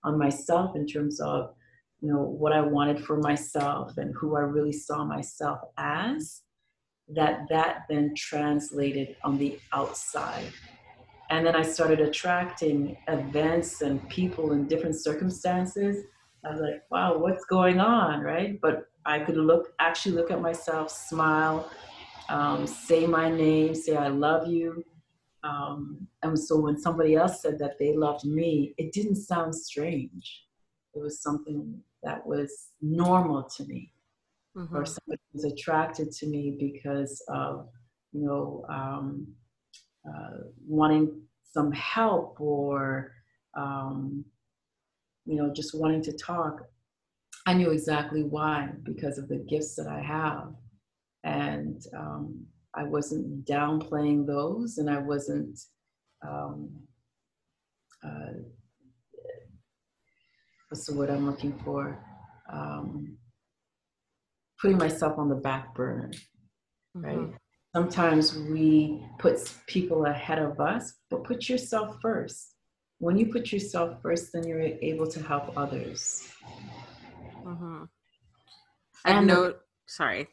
on 0.04 0.18
myself 0.18 0.76
in 0.76 0.86
terms 0.86 1.20
of 1.20 1.54
you 2.02 2.12
know 2.12 2.20
what 2.22 2.52
I 2.52 2.60
wanted 2.60 3.04
for 3.04 3.16
myself 3.16 3.96
and 3.96 4.14
who 4.14 4.36
I 4.36 4.40
really 4.40 4.72
saw 4.72 5.04
myself 5.04 5.60
as 5.78 6.42
that 7.14 7.46
that 7.48 7.84
then 7.88 8.14
translated 8.16 9.16
on 9.24 9.38
the 9.38 9.58
outside 9.72 10.52
and 11.30 11.46
then 11.46 11.56
I 11.56 11.62
started 11.62 12.00
attracting 12.00 12.96
events 13.08 13.80
and 13.82 14.06
people 14.08 14.52
in 14.52 14.66
different 14.66 14.96
circumstances 14.96 16.04
I 16.44 16.50
was 16.50 16.60
like, 16.60 16.82
wow, 16.90 17.18
what's 17.18 17.44
going 17.44 17.78
on, 17.78 18.20
right? 18.20 18.60
But 18.60 18.88
I 19.06 19.20
could 19.20 19.36
look, 19.36 19.72
actually 19.78 20.16
look 20.16 20.30
at 20.30 20.40
myself, 20.40 20.90
smile, 20.90 21.70
um, 22.28 22.66
say 22.66 23.06
my 23.06 23.30
name, 23.30 23.74
say 23.74 23.96
I 23.96 24.08
love 24.08 24.48
you. 24.48 24.84
Um, 25.44 26.06
and 26.22 26.38
so 26.38 26.58
when 26.58 26.78
somebody 26.78 27.14
else 27.14 27.42
said 27.42 27.58
that 27.60 27.78
they 27.78 27.96
loved 27.96 28.24
me, 28.24 28.74
it 28.76 28.92
didn't 28.92 29.16
sound 29.16 29.54
strange. 29.54 30.44
It 30.94 31.00
was 31.00 31.20
something 31.20 31.80
that 32.02 32.26
was 32.26 32.68
normal 32.80 33.44
to 33.56 33.64
me. 33.64 33.92
Mm-hmm. 34.56 34.76
Or 34.76 34.84
somebody 34.84 35.20
was 35.32 35.44
attracted 35.44 36.12
to 36.12 36.26
me 36.26 36.56
because 36.58 37.24
of, 37.28 37.68
you 38.12 38.26
know, 38.26 38.64
um, 38.68 39.26
uh, 40.06 40.44
wanting 40.66 41.22
some 41.52 41.72
help 41.72 42.38
or 42.38 43.12
um, 43.54 44.24
you 45.24 45.36
know, 45.36 45.52
just 45.52 45.78
wanting 45.78 46.02
to 46.02 46.12
talk, 46.12 46.62
I 47.46 47.54
knew 47.54 47.70
exactly 47.70 48.22
why 48.22 48.68
because 48.82 49.18
of 49.18 49.28
the 49.28 49.44
gifts 49.48 49.74
that 49.76 49.86
I 49.86 50.00
have. 50.00 50.52
And 51.24 51.84
um, 51.96 52.44
I 52.74 52.84
wasn't 52.84 53.44
downplaying 53.46 54.26
those 54.26 54.78
and 54.78 54.90
I 54.90 54.98
wasn't, 54.98 55.58
um, 56.26 56.70
uh, 58.04 58.40
what's 60.72 60.86
the 60.86 60.94
word 60.94 61.10
I'm 61.10 61.26
looking 61.26 61.52
for? 61.64 61.98
Um, 62.50 63.18
putting 64.60 64.78
myself 64.78 65.18
on 65.18 65.28
the 65.28 65.34
back 65.34 65.74
burner, 65.74 66.10
right? 66.94 67.18
Mm-hmm. 67.18 67.36
Sometimes 67.76 68.36
we 68.36 69.04
put 69.18 69.52
people 69.66 70.06
ahead 70.06 70.38
of 70.38 70.60
us, 70.60 70.94
but 71.10 71.24
put 71.24 71.48
yourself 71.48 71.96
first 72.00 72.52
when 73.02 73.16
you 73.16 73.26
put 73.26 73.50
yourself 73.50 74.00
first, 74.00 74.32
then 74.32 74.46
you're 74.46 74.60
able 74.60 75.08
to 75.08 75.20
help 75.20 75.56
others. 75.56 76.28
Mm-hmm. 77.44 77.82
And 79.04 79.26
no, 79.26 79.54
sorry. 79.88 80.28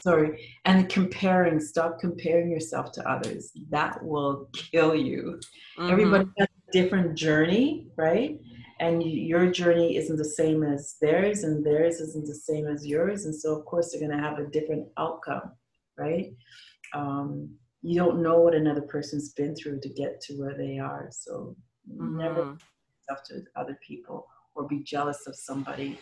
Sorry. 0.00 0.48
And 0.64 0.88
comparing, 0.88 1.58
stop 1.58 1.98
comparing 1.98 2.48
yourself 2.48 2.92
to 2.92 3.10
others. 3.10 3.50
That 3.70 4.04
will 4.04 4.48
kill 4.52 4.94
you. 4.94 5.40
Mm-hmm. 5.76 5.90
Everybody 5.90 6.24
has 6.38 6.46
a 6.68 6.72
different 6.72 7.16
journey, 7.16 7.88
right? 7.96 8.38
And 8.82 9.02
your 9.02 9.50
journey 9.50 9.96
isn't 9.96 10.16
the 10.16 10.24
same 10.24 10.62
as 10.62 10.96
theirs, 11.00 11.44
and 11.44 11.64
theirs 11.64 12.00
isn't 12.00 12.26
the 12.26 12.34
same 12.34 12.66
as 12.66 12.86
yours. 12.86 13.24
And 13.24 13.34
so, 13.34 13.56
of 13.56 13.64
course, 13.64 13.92
they're 13.92 14.06
going 14.06 14.16
to 14.16 14.22
have 14.28 14.38
a 14.38 14.50
different 14.50 14.88
outcome, 14.98 15.52
right? 15.96 16.32
Um, 16.94 17.54
you 17.80 17.96
don't 17.96 18.22
know 18.22 18.40
what 18.40 18.54
another 18.54 18.82
person's 18.82 19.32
been 19.32 19.54
through 19.54 19.80
to 19.80 19.88
get 19.88 20.20
to 20.22 20.34
where 20.34 20.56
they 20.56 20.78
are. 20.78 21.08
So 21.10 21.56
Mm-hmm. 21.90 22.18
Never 22.18 22.40
yourself 22.40 23.24
to 23.28 23.42
other 23.56 23.78
people 23.86 24.26
or 24.54 24.66
be 24.68 24.80
jealous 24.80 25.26
of 25.26 25.34
somebody. 25.36 25.98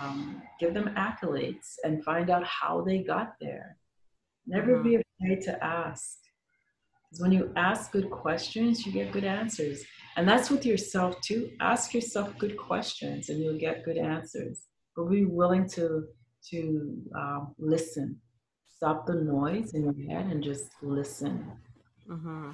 Um, 0.00 0.42
give 0.60 0.74
them 0.74 0.94
accolades 0.96 1.76
and 1.84 2.04
find 2.04 2.30
out 2.30 2.44
how 2.44 2.82
they 2.82 2.98
got 2.98 3.34
there. 3.40 3.76
Never 4.46 4.74
mm-hmm. 4.74 4.88
be 4.88 4.96
afraid 4.96 5.42
to 5.42 5.64
ask. 5.64 6.18
Because 7.16 7.30
when 7.30 7.32
you 7.32 7.50
ask 7.56 7.92
good 7.92 8.10
questions, 8.10 8.84
you 8.84 8.92
get 8.92 9.10
good 9.10 9.24
answers. 9.24 9.82
And 10.16 10.28
that's 10.28 10.50
with 10.50 10.66
yourself 10.66 11.18
too. 11.22 11.50
Ask 11.62 11.94
yourself 11.94 12.36
good 12.36 12.58
questions 12.58 13.30
and 13.30 13.42
you'll 13.42 13.58
get 13.58 13.84
good 13.84 13.96
answers. 13.96 14.66
But 14.94 15.04
be 15.06 15.24
willing 15.24 15.66
to 15.70 16.04
to 16.50 17.02
um, 17.14 17.54
listen. 17.58 18.20
Stop 18.68 19.06
the 19.06 19.14
noise 19.14 19.72
in 19.72 19.84
your 19.84 20.10
head 20.10 20.26
and 20.26 20.44
just 20.44 20.68
listen. 20.82 21.50
Mm-hmm. 22.06 22.50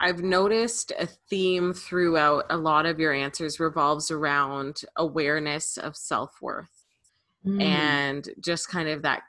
I've 0.00 0.22
noticed 0.22 0.90
a 0.98 1.06
theme 1.06 1.74
throughout 1.74 2.46
a 2.48 2.56
lot 2.56 2.86
of 2.86 2.98
your 2.98 3.12
answers 3.12 3.60
revolves 3.60 4.10
around 4.10 4.80
awareness 4.96 5.76
of 5.76 5.96
self 5.96 6.30
worth 6.40 6.86
mm. 7.46 7.62
and 7.62 8.26
just 8.40 8.68
kind 8.68 8.88
of 8.88 9.02
that 9.02 9.22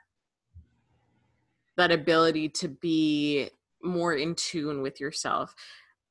that 1.76 1.92
ability 1.92 2.48
to 2.50 2.68
be 2.68 3.50
more 3.82 4.14
in 4.14 4.34
tune 4.34 4.82
with 4.82 5.00
yourself. 5.00 5.54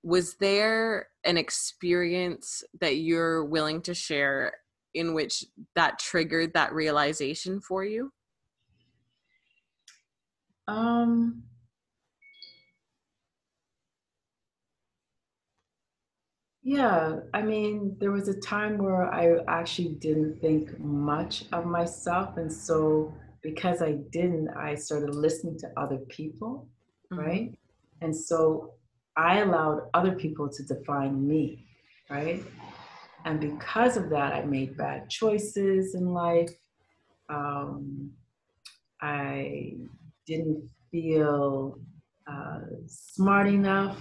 Was 0.04 0.36
there 0.36 1.08
an 1.26 1.38
experience 1.38 2.64
that 2.82 2.98
you're 2.98 3.46
willing 3.46 3.82
to 3.84 3.94
share 3.94 4.54
in 4.94 5.14
which 5.14 5.46
that 5.76 6.00
triggered 6.00 6.54
that 6.54 6.74
realization 6.74 7.62
for 7.62 7.84
you? 7.86 8.12
Um 10.68 11.44
Yeah, 16.66 17.20
I 17.34 17.42
mean, 17.42 17.98
there 18.00 18.12
was 18.12 18.30
a 18.30 18.40
time 18.40 18.78
where 18.78 19.14
I 19.14 19.44
actually 19.48 19.96
didn't 19.96 20.40
think 20.40 20.80
much 20.80 21.46
of 21.52 21.66
myself. 21.66 22.38
And 22.38 22.52
so, 22.52 23.14
because 23.44 23.82
I 23.82 23.94
didn't, 24.12 24.50
I 24.50 24.76
started 24.76 25.14
listening 25.14 25.60
to 25.60 25.68
other 25.78 25.98
people, 26.10 26.68
mm-hmm. 27.12 27.24
right? 27.24 27.60
And 28.02 28.16
so, 28.16 28.74
I 29.16 29.42
allowed 29.42 29.90
other 29.94 30.14
people 30.14 30.50
to 30.50 30.64
define 30.64 31.28
me, 31.28 31.68
right? 32.10 32.44
And 33.26 33.40
because 33.40 33.96
of 33.96 34.10
that, 34.10 34.34
I 34.34 34.44
made 34.44 34.76
bad 34.76 35.08
choices 35.08 35.94
in 35.94 36.08
life. 36.08 36.50
Um, 37.30 38.10
I 39.00 39.76
didn't 40.26 40.68
feel 40.92 41.78
uh, 42.26 42.62
smart 42.88 43.46
enough 43.46 44.00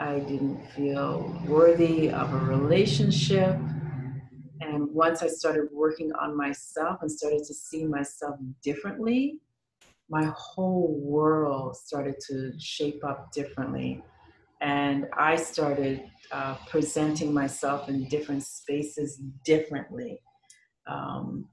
I 0.00 0.20
didn't 0.20 0.58
feel 0.74 1.38
worthy 1.46 2.08
of 2.08 2.32
a 2.32 2.38
relationship. 2.38 3.54
And 4.60 4.92
once 4.92 5.22
I 5.22 5.28
started 5.28 5.68
working 5.72 6.12
on 6.12 6.36
myself 6.36 6.98
and 7.00 7.10
started 7.10 7.44
to 7.44 7.54
see 7.54 7.84
myself 7.84 8.36
differently, 8.62 9.38
my 10.10 10.24
whole 10.36 10.98
world 11.00 11.76
started 11.76 12.16
to 12.28 12.52
shape 12.58 13.04
up 13.04 13.32
differently. 13.32 14.02
And 14.60 15.06
I 15.16 15.36
started 15.36 16.02
uh, 16.32 16.56
presenting 16.68 17.32
myself 17.32 17.88
in 17.88 18.08
different 18.08 18.42
spaces 18.42 19.22
differently 19.44 20.20
um, 20.86 21.46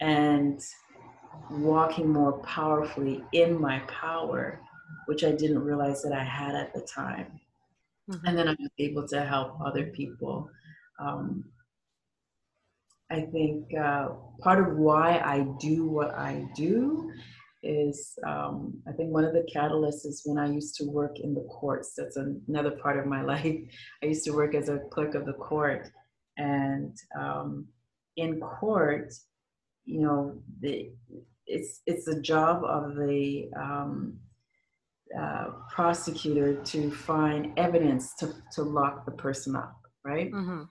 and 0.00 0.60
walking 1.50 2.08
more 2.08 2.38
powerfully 2.40 3.22
in 3.32 3.60
my 3.60 3.80
power, 3.80 4.60
which 5.06 5.24
I 5.24 5.32
didn't 5.32 5.58
realize 5.58 6.02
that 6.02 6.12
I 6.12 6.24
had 6.24 6.54
at 6.54 6.72
the 6.72 6.80
time. 6.80 7.40
Mm-hmm. 8.10 8.26
And 8.26 8.38
then 8.38 8.48
I 8.48 8.56
was 8.58 8.70
able 8.78 9.06
to 9.08 9.24
help 9.24 9.60
other 9.60 9.86
people. 9.86 10.48
Um, 10.98 11.44
I 13.10 13.20
think 13.20 13.72
uh, 13.74 14.08
part 14.40 14.58
of 14.58 14.76
why 14.76 15.18
I 15.24 15.46
do 15.60 15.86
what 15.86 16.10
I 16.14 16.46
do 16.56 17.12
is 17.62 18.18
um, 18.26 18.74
I 18.88 18.92
think 18.92 19.12
one 19.12 19.24
of 19.24 19.32
the 19.32 19.46
catalysts 19.54 20.06
is 20.06 20.22
when 20.24 20.38
I 20.38 20.50
used 20.50 20.76
to 20.76 20.84
work 20.84 21.18
in 21.20 21.34
the 21.34 21.42
courts. 21.42 21.94
That's 21.96 22.16
another 22.16 22.72
part 22.72 22.98
of 22.98 23.06
my 23.06 23.22
life. 23.34 23.56
I 24.02 24.06
used 24.06 24.24
to 24.24 24.32
work 24.32 24.54
as 24.54 24.68
a 24.68 24.80
clerk 24.90 25.14
of 25.14 25.26
the 25.26 25.34
court. 25.34 25.90
And 26.36 26.96
um, 27.18 27.66
in 28.16 28.40
court, 28.40 29.12
you 29.84 30.00
know, 30.00 30.38
the, 30.60 30.90
it's, 31.46 31.80
it's 31.86 32.06
the 32.06 32.20
job 32.20 32.64
of 32.64 32.96
the 32.96 33.48
um, 33.56 34.18
uh, 35.18 35.46
prosecutor 35.70 36.56
to 36.64 36.90
find 36.90 37.52
evidence 37.56 38.14
to, 38.16 38.34
to 38.52 38.62
lock 38.62 39.04
the 39.06 39.12
person 39.12 39.54
up, 39.54 39.76
right? 40.04 40.32
Mm-hmm. 40.32 40.62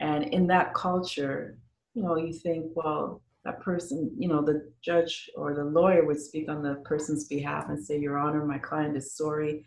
And 0.00 0.24
in 0.24 0.46
that 0.48 0.74
culture, 0.74 1.56
you 1.94 2.02
know, 2.02 2.16
you 2.16 2.32
think, 2.32 2.66
well, 2.74 3.22
that 3.44 3.60
person, 3.60 4.10
you 4.18 4.28
know, 4.28 4.42
the 4.42 4.70
judge 4.82 5.30
or 5.36 5.54
the 5.54 5.64
lawyer 5.64 6.04
would 6.04 6.20
speak 6.20 6.48
on 6.48 6.62
the 6.62 6.74
person's 6.84 7.24
behalf 7.24 7.68
and 7.68 7.82
say, 7.82 7.98
Your 7.98 8.18
Honor, 8.18 8.44
my 8.44 8.58
client 8.58 8.96
is 8.96 9.16
sorry. 9.16 9.64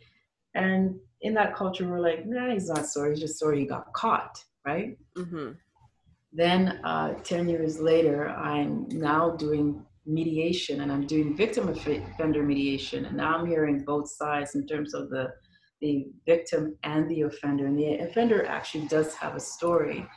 And 0.55 0.95
in 1.21 1.33
that 1.33 1.55
culture, 1.55 1.87
we're 1.87 1.99
like, 1.99 2.25
nah, 2.25 2.53
he's 2.53 2.69
not 2.69 2.85
sorry. 2.85 3.11
He's 3.11 3.21
just 3.21 3.39
sorry 3.39 3.59
he 3.59 3.65
got 3.65 3.91
caught, 3.93 4.43
right? 4.65 4.97
Mm-hmm. 5.17 5.51
Then 6.31 6.79
uh, 6.83 7.13
10 7.23 7.49
years 7.49 7.79
later, 7.79 8.29
I'm 8.29 8.87
now 8.89 9.31
doing 9.31 9.83
mediation 10.05 10.81
and 10.81 10.91
I'm 10.91 11.07
doing 11.07 11.35
victim 11.35 11.69
offender 11.69 12.43
mediation. 12.43 13.05
And 13.05 13.17
now 13.17 13.37
I'm 13.37 13.47
hearing 13.47 13.83
both 13.83 14.09
sides 14.09 14.55
in 14.55 14.67
terms 14.67 14.93
of 14.93 15.09
the, 15.09 15.33
the 15.81 16.07
victim 16.27 16.75
and 16.83 17.09
the 17.09 17.21
offender. 17.21 17.67
And 17.67 17.77
the 17.77 17.99
offender 17.99 18.45
actually 18.45 18.87
does 18.87 19.13
have 19.15 19.35
a 19.35 19.39
story. 19.39 20.07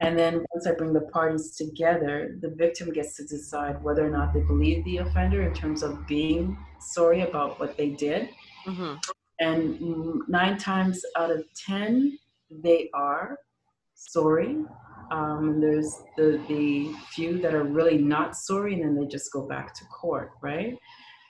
And 0.00 0.18
then 0.18 0.44
once 0.52 0.66
I 0.66 0.72
bring 0.72 0.92
the 0.92 1.08
parties 1.12 1.56
together, 1.56 2.36
the 2.40 2.50
victim 2.50 2.92
gets 2.92 3.16
to 3.16 3.24
decide 3.24 3.82
whether 3.82 4.04
or 4.04 4.10
not 4.10 4.34
they 4.34 4.40
believe 4.40 4.84
the 4.84 4.98
offender 4.98 5.42
in 5.42 5.54
terms 5.54 5.82
of 5.82 6.06
being 6.06 6.58
sorry 6.80 7.22
about 7.22 7.60
what 7.60 7.76
they 7.76 7.90
did. 7.90 8.28
Mm-hmm. 8.66 8.94
And 9.40 10.22
nine 10.28 10.58
times 10.58 11.00
out 11.16 11.30
of 11.30 11.44
10, 11.66 12.18
they 12.50 12.90
are 12.94 13.38
sorry. 13.94 14.58
Um, 15.10 15.60
there's 15.60 16.02
the, 16.16 16.40
the 16.48 16.92
few 17.10 17.38
that 17.40 17.54
are 17.54 17.64
really 17.64 17.98
not 17.98 18.36
sorry, 18.36 18.74
and 18.74 18.82
then 18.82 18.96
they 18.96 19.06
just 19.06 19.32
go 19.32 19.46
back 19.46 19.74
to 19.74 19.84
court, 19.86 20.32
right? 20.42 20.76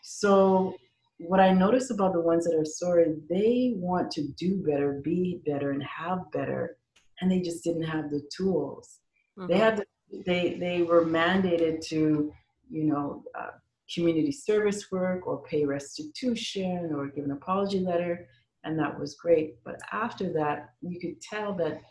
So, 0.03 0.75
what 1.19 1.41
I 1.41 1.53
notice 1.53 1.91
about 1.91 2.13
the 2.13 2.21
ones 2.21 2.45
that 2.45 2.57
are 2.57 2.65
sorry, 2.65 3.15
they 3.29 3.73
want 3.77 4.11
to 4.13 4.29
do 4.37 4.63
better, 4.67 5.01
be 5.03 5.41
better, 5.47 5.71
and 5.71 5.83
have 5.83 6.31
better 6.33 6.77
and 7.21 7.31
they 7.31 7.41
just 7.41 7.65
didn't 7.65 7.83
have 7.83 8.11
the 8.11 8.23
tools. 8.35 8.99
Mm-hmm. 9.39 9.53
They 9.53 9.59
had 9.59 9.85
they 10.27 10.55
they 10.55 10.83
were 10.83 11.05
mandated 11.05 11.85
to, 11.89 12.33
you 12.71 12.85
know, 12.85 13.25
uh, 13.39 13.51
community 13.93 14.33
service 14.33 14.91
work 14.91 15.27
or 15.27 15.43
pay 15.43 15.65
restitution 15.65 16.93
or 16.95 17.09
give 17.09 17.25
an 17.25 17.33
apology 17.33 17.81
letter, 17.81 18.29
and 18.65 18.79
that 18.79 18.99
was 18.99 19.15
great. 19.15 19.63
But 19.65 19.81
after 19.93 20.33
that, 20.35 20.71
you 20.81 20.99
could 20.99 21.21
tell 21.21 21.55
that 21.55 21.83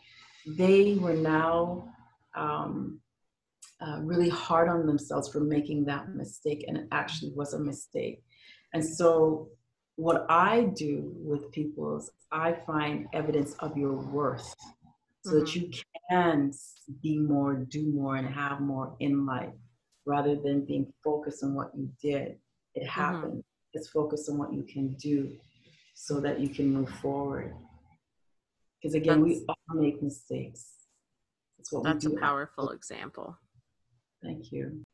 they 0.46 0.94
were 0.94 1.14
now 1.14 1.88
um, 2.34 3.00
uh, 3.80 4.00
really 4.00 4.28
hard 4.28 4.68
on 4.68 4.86
themselves 4.86 5.28
for 5.28 5.40
making 5.40 5.84
that 5.86 6.14
mistake, 6.14 6.64
and 6.68 6.76
it 6.76 6.88
actually 6.92 7.32
was 7.34 7.54
a 7.54 7.58
mistake. 7.58 8.22
And 8.72 8.84
so, 8.84 9.48
what 9.96 10.26
I 10.28 10.64
do 10.76 11.12
with 11.16 11.52
people 11.52 11.98
is 11.98 12.10
I 12.32 12.52
find 12.66 13.06
evidence 13.12 13.54
of 13.60 13.76
your 13.76 13.92
worth 13.92 14.54
so 15.24 15.32
mm-hmm. 15.32 15.38
that 15.40 15.54
you 15.54 15.70
can 16.10 16.52
be 17.02 17.18
more, 17.18 17.54
do 17.54 17.90
more, 17.92 18.16
and 18.16 18.28
have 18.28 18.60
more 18.60 18.94
in 19.00 19.24
life 19.24 19.54
rather 20.06 20.36
than 20.36 20.64
being 20.66 20.92
focused 21.02 21.42
on 21.42 21.54
what 21.54 21.70
you 21.74 21.88
did. 22.02 22.36
It 22.74 22.80
mm-hmm. 22.80 22.88
happened. 22.88 23.32
Mm-hmm. 23.32 23.74
It's 23.78 23.88
focused 23.88 24.28
on 24.28 24.38
what 24.38 24.52
you 24.52 24.62
can 24.62 24.94
do 24.94 25.32
so 25.94 26.20
that 26.20 26.40
you 26.40 26.48
can 26.48 26.72
move 26.72 26.90
forward. 27.00 27.54
Because 28.80 28.94
again, 28.94 29.22
that's, 29.22 29.40
we 29.40 29.46
all 29.48 29.80
make 29.80 30.02
mistakes. 30.02 30.72
That's 31.58 31.72
what 31.72 31.84
that's 31.84 32.04
we 32.04 32.12
do. 32.12 32.18
a 32.18 32.20
powerful 32.20 32.70
example. 32.70 33.36
Thank 34.22 34.52
you. 34.52 34.84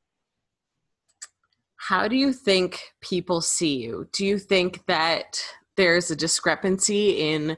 How 1.76 2.06
do 2.06 2.16
you 2.16 2.32
think 2.32 2.80
people 3.00 3.40
see 3.40 3.76
you? 3.76 4.06
Do 4.12 4.24
you 4.24 4.38
think 4.38 4.86
that 4.86 5.42
there's 5.76 6.10
a 6.10 6.16
discrepancy 6.16 7.32
in 7.32 7.56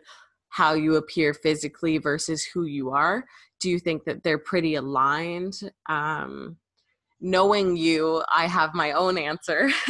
how 0.52 0.74
you 0.74 0.96
appear 0.96 1.32
physically 1.32 1.96
versus 1.96 2.44
who 2.44 2.64
you 2.64 2.90
are. 2.90 3.24
Do 3.58 3.70
you 3.70 3.78
think 3.78 4.04
that 4.04 4.22
they're 4.22 4.38
pretty 4.38 4.74
aligned? 4.74 5.58
Um, 5.88 6.56
knowing 7.24 7.76
you 7.76 8.20
i 8.34 8.48
have 8.48 8.74
my 8.74 8.92
own 8.92 9.16
answer. 9.16 9.70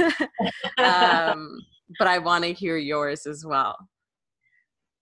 Um, 0.78 1.58
but 1.98 2.08
i 2.08 2.18
want 2.18 2.44
to 2.44 2.52
hear 2.52 2.76
yours 2.76 3.26
as 3.26 3.44
well. 3.44 3.76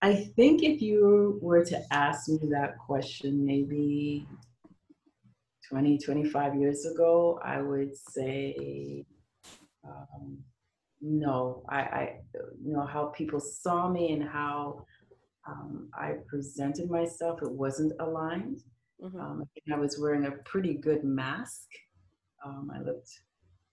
I 0.01 0.29
think 0.35 0.63
if 0.63 0.81
you 0.81 1.39
were 1.41 1.63
to 1.65 1.79
ask 1.91 2.29
me 2.29 2.39
that 2.51 2.77
question 2.77 3.45
maybe 3.45 4.27
20 5.69 5.97
25 5.99 6.55
years 6.55 6.85
ago 6.85 7.39
i 7.43 7.61
would 7.61 7.95
say 7.95 9.05
um, 9.83 10.37
no. 11.01 11.63
I, 11.69 11.79
I 11.79 12.19
you 12.63 12.73
know 12.73 12.85
how 12.85 13.05
people 13.07 13.39
saw 13.39 13.89
me 13.89 14.13
and 14.13 14.23
how 14.23 14.85
um, 15.47 15.89
I 15.93 16.13
presented 16.27 16.89
myself, 16.89 17.41
it 17.41 17.51
wasn't 17.51 17.93
aligned. 17.99 18.61
Mm-hmm. 19.03 19.19
Um, 19.19 19.43
I, 19.69 19.73
I 19.75 19.79
was 19.79 19.99
wearing 19.99 20.25
a 20.25 20.31
pretty 20.31 20.75
good 20.75 21.03
mask. 21.03 21.67
Um, 22.45 22.71
I 22.73 22.79
looked 22.81 23.09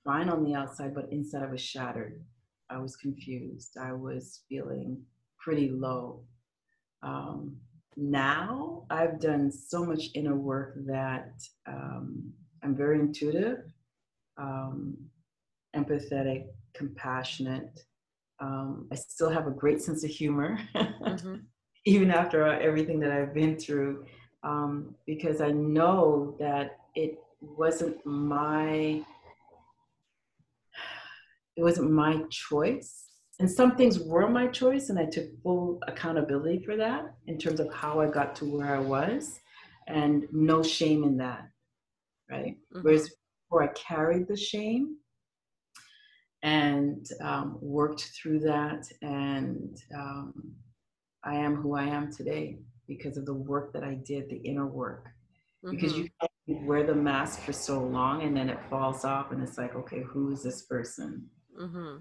fine 0.04 0.28
on 0.28 0.44
the 0.44 0.54
outside, 0.54 0.94
but 0.94 1.12
inside 1.12 1.42
I 1.42 1.50
was 1.50 1.60
shattered. 1.60 2.22
I 2.70 2.78
was 2.78 2.96
confused. 2.96 3.76
I 3.80 3.92
was 3.92 4.40
feeling 4.48 5.02
pretty 5.38 5.70
low. 5.70 6.22
Um, 7.02 7.56
now 7.96 8.84
I've 8.90 9.20
done 9.20 9.50
so 9.50 9.84
much 9.84 10.04
inner 10.14 10.36
work 10.36 10.74
that 10.86 11.32
um, 11.66 12.32
I'm 12.62 12.76
very 12.76 13.00
intuitive, 13.00 13.58
um, 14.36 14.96
empathetic, 15.74 16.46
compassionate. 16.74 17.80
I 18.40 18.94
still 18.94 19.30
have 19.30 19.46
a 19.46 19.50
great 19.50 19.82
sense 19.82 20.04
of 20.04 20.10
humor. 20.10 20.58
Mm-hmm. 20.74 21.36
Even 21.84 22.10
after 22.10 22.44
everything 22.46 23.00
that 23.00 23.10
I've 23.10 23.34
been 23.34 23.56
through, 23.56 24.04
um, 24.42 24.94
because 25.06 25.40
I 25.40 25.50
know 25.50 26.36
that 26.38 26.78
it 26.94 27.18
wasn't 27.40 28.04
my 28.04 29.04
it 31.56 31.62
wasn't 31.62 31.90
my 31.90 32.22
choice. 32.30 33.06
And 33.40 33.50
some 33.50 33.76
things 33.76 33.98
were 33.98 34.28
my 34.28 34.46
choice, 34.48 34.90
and 34.90 34.98
I 34.98 35.06
took 35.06 35.26
full 35.42 35.78
accountability 35.86 36.64
for 36.64 36.76
that 36.76 37.14
in 37.26 37.38
terms 37.38 37.60
of 37.60 37.72
how 37.72 38.00
I 38.00 38.08
got 38.08 38.34
to 38.36 38.44
where 38.44 38.74
I 38.74 38.80
was, 38.80 39.40
and 39.86 40.26
no 40.32 40.62
shame 40.62 41.04
in 41.04 41.16
that, 41.18 41.48
right? 42.30 42.56
Mm-hmm. 42.74 42.80
Whereas 42.82 43.10
before 43.44 43.62
I 43.64 43.68
carried 43.68 44.28
the 44.28 44.36
shame 44.36 44.96
and 46.42 47.06
um, 47.20 47.58
worked 47.60 48.10
through 48.20 48.40
that 48.40 48.86
and 49.02 49.76
um, 49.96 50.52
I 51.28 51.34
am 51.34 51.56
who 51.56 51.74
I 51.74 51.84
am 51.84 52.10
today 52.10 52.58
because 52.86 53.18
of 53.18 53.26
the 53.26 53.34
work 53.34 53.74
that 53.74 53.84
I 53.84 53.94
did, 53.94 54.30
the 54.30 54.36
inner 54.36 54.66
work. 54.66 55.08
Mm-hmm. 55.62 55.76
Because 55.76 55.94
you 55.94 56.08
wear 56.64 56.86
the 56.86 56.94
mask 56.94 57.42
for 57.42 57.52
so 57.52 57.80
long 57.82 58.22
and 58.22 58.34
then 58.34 58.48
it 58.48 58.58
falls 58.70 59.04
off 59.04 59.30
and 59.30 59.42
it's 59.42 59.58
like, 59.58 59.74
okay, 59.74 60.02
who 60.02 60.32
is 60.32 60.42
this 60.42 60.62
person? 60.62 61.28
Mm-hmm. 61.60 61.98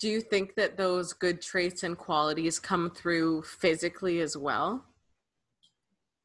Do 0.00 0.08
you 0.08 0.20
think 0.20 0.56
that 0.56 0.76
those 0.76 1.12
good 1.12 1.40
traits 1.40 1.84
and 1.84 1.96
qualities 1.96 2.58
come 2.58 2.90
through 2.90 3.42
physically 3.42 4.20
as 4.20 4.36
well? 4.36 4.84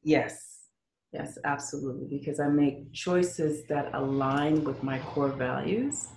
Yes. 0.02 0.64
Yes, 1.12 1.38
absolutely. 1.44 2.18
Because 2.18 2.40
I 2.40 2.48
make 2.48 2.92
choices 2.92 3.64
that 3.68 3.94
align 3.94 4.64
with 4.64 4.82
my 4.82 4.98
core 4.98 5.28
values. 5.28 6.08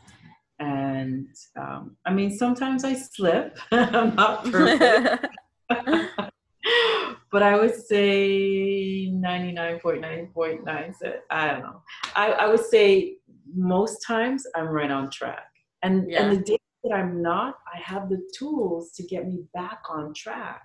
And 0.59 1.27
um, 1.55 1.95
I 2.05 2.13
mean, 2.13 2.35
sometimes 2.35 2.83
I 2.83 2.95
slip. 2.95 3.59
I'm 3.71 4.15
not 4.15 4.45
perfect. 4.45 5.27
but 7.31 7.43
I 7.43 7.59
would 7.59 7.75
say 7.75 9.09
99.9.9. 9.11 10.93
I 11.29 11.47
don't 11.47 11.59
know. 11.61 11.81
I, 12.15 12.31
I 12.31 12.47
would 12.47 12.65
say 12.65 13.17
most 13.53 14.05
times 14.05 14.45
I'm 14.55 14.67
right 14.67 14.91
on 14.91 15.09
track. 15.09 15.47
And, 15.81 16.09
yeah. 16.09 16.23
and 16.23 16.37
the 16.37 16.43
days 16.43 16.57
that 16.83 16.93
I'm 16.93 17.21
not, 17.21 17.55
I 17.73 17.79
have 17.79 18.09
the 18.09 18.21
tools 18.37 18.91
to 18.93 19.03
get 19.03 19.27
me 19.27 19.43
back 19.53 19.81
on 19.89 20.13
track, 20.13 20.61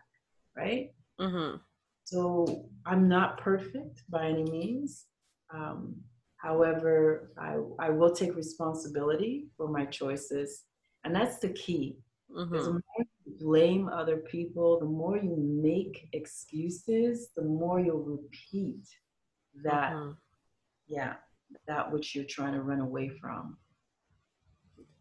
right? 0.56 0.90
Mm-hmm. 1.20 1.56
So 2.04 2.68
I'm 2.86 3.08
not 3.08 3.38
perfect 3.38 4.02
by 4.08 4.28
any 4.28 4.44
means. 4.44 5.06
Um, 5.52 5.96
however, 6.36 7.32
I, 7.38 7.58
I 7.78 7.90
will 7.90 8.14
take 8.14 8.36
responsibility 8.36 9.48
for 9.56 9.68
my 9.68 9.84
choices. 9.86 10.64
And 11.04 11.14
that's 11.14 11.38
the 11.38 11.50
key. 11.50 11.98
Mm-hmm. 12.34 12.78
The 13.38 13.44
more 13.44 13.56
you 13.56 13.66
blame 13.66 13.88
other 13.88 14.18
people, 14.18 14.78
the 14.78 14.86
more 14.86 15.16
you 15.16 15.36
make 15.36 16.08
excuses, 16.12 17.30
the 17.36 17.42
more 17.42 17.80
you'll 17.80 18.02
repeat 18.02 18.82
that, 19.62 19.92
mm-hmm. 19.92 20.12
yeah, 20.86 21.14
that 21.66 21.90
which 21.90 22.14
you're 22.14 22.24
trying 22.24 22.54
to 22.54 22.62
run 22.62 22.80
away 22.80 23.08
from. 23.08 23.56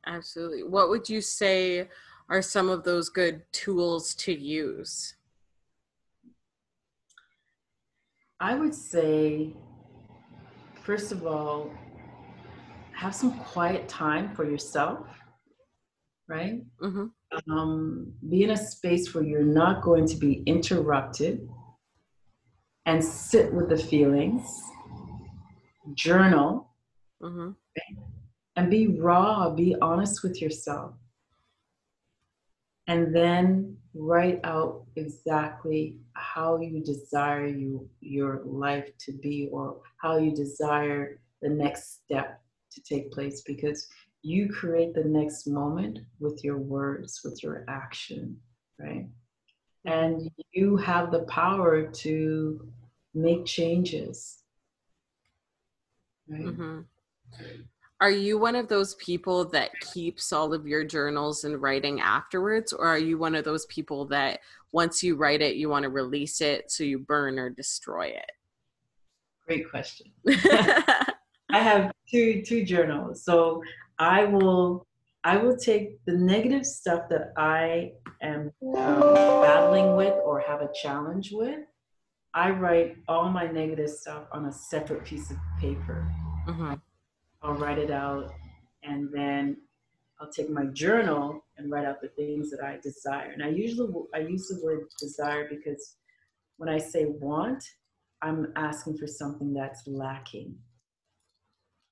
Absolutely. 0.05 0.63
What 0.63 0.89
would 0.89 1.09
you 1.09 1.21
say 1.21 1.89
are 2.29 2.41
some 2.41 2.69
of 2.69 2.83
those 2.83 3.09
good 3.09 3.41
tools 3.51 4.15
to 4.15 4.33
use? 4.33 5.15
I 8.39 8.55
would 8.55 8.73
say, 8.73 9.55
first 10.83 11.11
of 11.11 11.25
all, 11.25 11.71
have 12.93 13.13
some 13.13 13.33
quiet 13.39 13.87
time 13.87 14.33
for 14.33 14.49
yourself, 14.49 15.07
right? 16.27 16.61
Mm-hmm 16.81 17.07
um, 17.49 18.13
be 18.29 18.43
in 18.43 18.51
a 18.51 18.57
space 18.57 19.13
where 19.13 19.23
you're 19.23 19.43
not 19.43 19.81
going 19.81 20.07
to 20.07 20.15
be 20.15 20.43
interrupted 20.45 21.47
and 22.85 23.03
sit 23.03 23.53
with 23.53 23.69
the 23.69 23.77
feelings, 23.77 24.61
journal, 25.93 26.73
mm-hmm. 27.21 27.51
and 28.55 28.71
be 28.71 28.87
raw 28.87 29.49
be 29.49 29.75
honest 29.81 30.23
with 30.23 30.41
yourself 30.41 30.93
and 32.87 33.13
then 33.13 33.75
write 33.93 34.39
out 34.43 34.85
exactly 34.95 35.97
how 36.13 36.57
you 36.59 36.83
desire 36.83 37.47
you 37.47 37.89
your 37.99 38.41
life 38.45 38.89
to 38.99 39.11
be 39.11 39.49
or 39.51 39.81
how 40.01 40.17
you 40.17 40.33
desire 40.33 41.19
the 41.41 41.49
next 41.49 42.03
step 42.03 42.41
to 42.71 42.81
take 42.81 43.11
place 43.11 43.41
because 43.45 43.87
you 44.21 44.49
create 44.49 44.93
the 44.93 45.03
next 45.03 45.47
moment 45.47 45.99
with 46.19 46.43
your 46.43 46.57
words 46.57 47.21
with 47.23 47.41
your 47.43 47.63
action 47.67 48.37
right 48.79 49.07
and 49.85 50.29
you 50.51 50.75
have 50.75 51.11
the 51.11 51.23
power 51.23 51.87
to 51.87 52.67
make 53.13 53.45
changes 53.45 54.39
right 56.27 56.41
mm-hmm. 56.41 56.79
Are 57.99 58.11
you 58.11 58.37
one 58.37 58.55
of 58.55 58.67
those 58.67 58.93
people 58.95 59.45
that 59.45 59.71
keeps 59.79 60.31
all 60.31 60.53
of 60.53 60.67
your 60.67 60.83
journals 60.83 61.45
and 61.45 61.59
writing 61.59 61.99
afterwards, 61.99 62.71
or 62.71 62.85
are 62.85 62.99
you 62.99 63.17
one 63.17 63.33
of 63.33 63.43
those 63.43 63.65
people 63.65 64.05
that 64.05 64.41
once 64.71 65.01
you 65.01 65.15
write 65.15 65.41
it, 65.41 65.55
you 65.55 65.67
want 65.67 65.81
to 65.83 65.89
release 65.89 66.39
it 66.39 66.71
so 66.71 66.83
you 66.83 66.99
burn 66.99 67.39
or 67.39 67.49
destroy 67.49 68.07
it? 68.07 68.31
Great 69.47 69.67
question. 69.69 70.11
I 71.49 71.59
have 71.59 71.91
two 72.09 72.43
two 72.43 72.63
journals, 72.65 73.23
so 73.23 73.63
I 73.99 74.25
will 74.25 74.85
I 75.23 75.37
will 75.37 75.57
take 75.57 76.03
the 76.05 76.13
negative 76.13 76.65
stuff 76.65 77.09
that 77.09 77.33
I 77.35 77.91
am 78.21 78.51
um, 78.63 78.99
battling 79.41 79.95
with 79.95 80.13
or 80.23 80.39
have 80.39 80.61
a 80.61 80.69
challenge 80.73 81.31
with. 81.33 81.59
I 82.33 82.51
write 82.51 82.97
all 83.07 83.29
my 83.29 83.47
negative 83.47 83.89
stuff 83.89 84.23
on 84.31 84.45
a 84.45 84.51
separate 84.51 85.03
piece 85.03 85.31
of 85.31 85.37
paper. 85.59 86.09
Mm-hmm. 86.47 86.75
I'll 87.41 87.55
write 87.55 87.77
it 87.77 87.91
out, 87.91 88.31
and 88.83 89.09
then 89.11 89.57
I'll 90.19 90.31
take 90.31 90.49
my 90.49 90.65
journal 90.67 91.43
and 91.57 91.71
write 91.71 91.85
out 91.85 92.01
the 92.01 92.09
things 92.09 92.49
that 92.51 92.63
I 92.63 92.77
desire. 92.81 93.31
And 93.31 93.43
I 93.43 93.49
usually 93.49 93.91
I 94.13 94.19
use 94.19 94.47
the 94.47 94.63
word 94.63 94.85
desire 94.99 95.47
because 95.49 95.95
when 96.57 96.69
I 96.69 96.77
say 96.77 97.05
want, 97.05 97.63
I'm 98.21 98.53
asking 98.55 98.97
for 98.97 99.07
something 99.07 99.53
that's 99.53 99.83
lacking, 99.87 100.55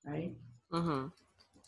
right? 0.04 0.32
Mm-hmm. 0.72 1.08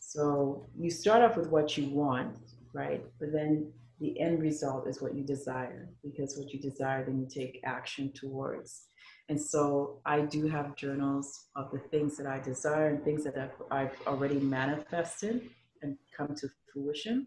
So 0.09 0.67
you 0.75 0.91
start 0.91 1.21
off 1.21 1.37
with 1.37 1.51
what 1.51 1.77
you 1.77 1.91
want, 1.91 2.35
right? 2.73 3.05
But 3.21 3.31
then 3.31 3.71
the 4.01 4.19
end 4.19 4.41
result 4.41 4.89
is 4.89 5.03
what 5.03 5.15
you 5.15 5.23
desire 5.23 5.91
because 6.03 6.39
what 6.39 6.51
you 6.51 6.59
desire, 6.59 7.05
then 7.05 7.21
you 7.21 7.27
take 7.29 7.61
action 7.63 8.11
towards. 8.13 8.85
And 9.29 9.39
so 9.39 10.01
I 10.07 10.23
do 10.23 10.49
have 10.49 10.77
journals 10.77 11.49
of 11.57 11.71
the 11.73 11.81
things 11.91 12.17
that 12.17 12.27
I 12.27 12.39
desire 12.39 12.89
and 12.89 13.05
things 13.05 13.23
that 13.25 13.37
I've, 13.37 13.61
I've 13.71 14.07
already 14.07 14.41
manifested 14.41 15.51
and 15.83 15.99
come 16.17 16.35
to 16.37 16.49
fruition. 16.73 17.27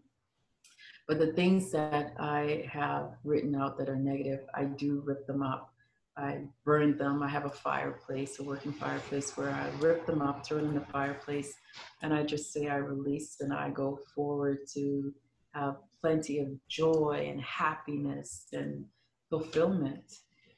But 1.06 1.20
the 1.20 1.32
things 1.34 1.70
that 1.70 2.14
I 2.18 2.68
have 2.68 3.12
written 3.22 3.54
out 3.54 3.78
that 3.78 3.88
are 3.88 3.94
negative, 3.94 4.40
I 4.56 4.64
do 4.64 5.04
rip 5.06 5.24
them 5.28 5.40
up. 5.40 5.71
I 6.16 6.42
burn 6.64 6.98
them. 6.98 7.22
I 7.22 7.28
have 7.28 7.46
a 7.46 7.50
fireplace, 7.50 8.38
a 8.38 8.42
working 8.42 8.72
fireplace, 8.72 9.36
where 9.36 9.50
I 9.50 9.70
rip 9.80 10.04
them 10.04 10.20
up, 10.20 10.44
throw 10.44 10.58
them 10.58 10.68
in 10.68 10.74
the 10.74 10.86
fireplace, 10.92 11.54
and 12.02 12.12
I 12.12 12.22
just 12.22 12.52
say 12.52 12.68
I 12.68 12.76
release 12.76 13.36
and 13.40 13.52
I 13.52 13.70
go 13.70 13.98
forward 14.14 14.58
to 14.74 15.12
have 15.54 15.76
plenty 16.00 16.38
of 16.40 16.48
joy 16.68 17.26
and 17.30 17.40
happiness 17.40 18.46
and 18.52 18.84
fulfillment. 19.30 20.04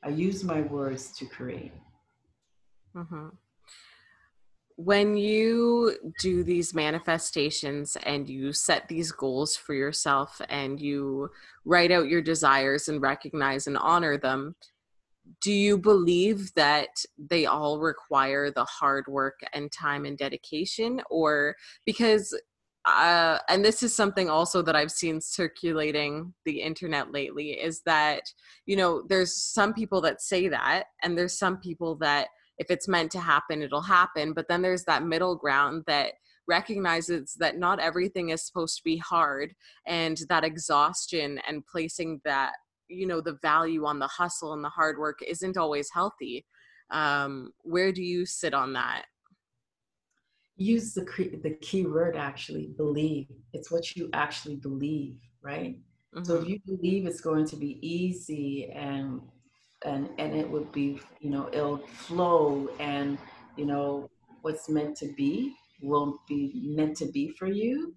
I 0.03 0.09
use 0.09 0.43
my 0.43 0.63
words 0.63 1.17
to 1.19 1.27
create. 1.27 1.73
Mm-hmm. 2.97 3.29
When 4.77 5.17
you 5.17 6.13
do 6.19 6.43
these 6.43 6.75
manifestations 6.75 7.97
and 8.03 8.29
you 8.29 8.53
set 8.53 8.89
these 8.89 9.13
goals 9.13 9.57
for 9.57 9.73
yourself 9.73 10.41
and 10.49 10.81
you 10.81 11.31
write 11.65 11.93
out 11.93 12.09
your 12.09 12.23
desires 12.23 12.89
and 12.89 13.01
recognize 13.01 13.69
and 13.69 13.79
honor 13.79 14.19
them, 14.19 14.57
do 15.41 15.53
you 15.53 15.79
believe 15.79 16.53
that 16.55 16.89
they 17.19 17.47
all 17.47 17.79
require 17.79 18.51
the 18.51 18.65
hard 18.65 19.07
work 19.09 19.41
and 19.53 19.71
time 19.73 20.05
and 20.05 20.19
dedication? 20.19 21.01
Or 21.11 21.57
because 21.85 22.35
uh, 22.87 23.39
and 23.49 23.65
this 23.65 23.83
is 23.83 23.95
something 23.95 24.29
also 24.29 24.61
that 24.61 24.77
I've 24.77 24.91
seen 24.91 25.19
circulating 25.21 26.35
the 26.45 26.61
internet 26.61 27.13
lately 27.13 27.53
is 27.53 27.81
that, 27.87 28.23
you 28.67 28.77
know, 28.77 29.03
there's 29.09 29.35
some 29.35 29.73
people 29.73 30.03
that 30.03 30.21
say 30.21 30.49
that, 30.49 30.85
and 31.03 31.17
there's 31.17 31.39
some 31.39 31.57
people 31.57 31.95
that 31.97 32.29
if 32.59 32.71
it's 32.71 32.87
meant 32.87 33.11
to 33.13 33.21
happen, 33.21 33.63
it'll 33.63 33.81
happen. 33.81 34.33
But 34.33 34.49
then 34.49 34.61
there's 34.61 34.85
that 34.85 35.03
middle 35.03 35.35
ground 35.35 35.85
that 35.87 36.13
recognizes 36.47 37.35
that 37.41 37.59
not 37.59 37.81
everything 37.81 38.29
is 38.29 38.45
supposed 38.47 38.77
to 38.77 38.85
be 38.85 38.99
hard 38.99 39.55
and 39.87 40.19
that 40.29 40.45
exhaustion 40.45 41.41
and 41.49 41.67
placing 41.67 42.21
that, 42.25 42.53
you 42.89 43.07
know, 43.07 43.21
the 43.21 43.39
value 43.43 43.87
on 43.87 43.99
the 43.99 44.09
hustle 44.09 44.53
and 44.53 44.63
the 44.63 44.69
hard 44.69 44.99
work 44.99 45.21
isn't 45.27 45.57
always 45.57 45.89
healthy. 45.93 46.45
Um, 46.91 47.53
where 47.63 47.93
do 47.93 48.03
you 48.03 48.27
sit 48.27 48.55
on 48.55 48.75
that? 48.75 49.07
use 50.57 50.95
the 50.95 51.05
the 51.43 51.57
key 51.61 51.85
word 51.85 52.17
actually 52.17 52.69
believe 52.77 53.27
it's 53.53 53.71
what 53.71 53.97
you 53.97 54.09
actually 54.13 54.57
believe 54.57 55.19
right 55.43 55.77
mm-hmm. 56.15 56.25
so 56.25 56.37
if 56.37 56.43
mm-hmm. 56.43 56.51
you 56.51 56.61
believe 56.67 57.07
it's 57.07 57.21
going 57.21 57.45
to 57.45 57.57
be 57.57 57.79
easy 57.87 58.71
and 58.73 59.21
and 59.85 60.09
and 60.19 60.35
it 60.35 60.49
would 60.49 60.71
be 60.71 61.01
you 61.21 61.31
know 61.31 61.49
it'll 61.53 61.79
flow 61.79 62.69
and 62.79 63.19
you 63.57 63.67
know 63.67 64.09
what's 64.43 64.69
meant 64.69 64.97
to 64.97 65.13
be 65.17 65.53
will 65.83 66.19
be 66.29 66.53
meant 66.77 66.97
to 66.97 67.07
be 67.07 67.29
for 67.37 67.47
you 67.47 67.95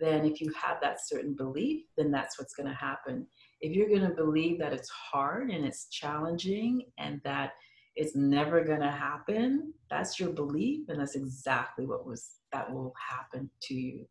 then 0.00 0.24
if 0.24 0.40
you 0.40 0.52
have 0.52 0.78
that 0.80 0.98
certain 1.04 1.34
belief 1.34 1.82
then 1.96 2.10
that's 2.10 2.38
what's 2.38 2.54
going 2.54 2.68
to 2.68 2.74
happen 2.74 3.26
if 3.60 3.74
you're 3.74 3.88
going 3.88 4.08
to 4.08 4.14
believe 4.14 4.58
that 4.58 4.72
it's 4.72 4.90
hard 4.90 5.50
and 5.50 5.64
it's 5.64 5.86
challenging 5.86 6.82
and 6.98 7.20
that 7.24 7.52
it's 7.94 8.14
never 8.14 8.62
going 8.62 8.80
to 8.80 8.90
happen 8.90 9.72
that's 9.90 10.20
your 10.20 10.30
belief 10.30 10.88
and 10.88 11.00
that's 11.00 11.14
exactly 11.14 11.86
what 11.86 12.06
was 12.06 12.36
that 12.52 12.72
will 12.72 12.94
happen 12.96 13.50
to 13.62 13.74
you. 13.74 14.06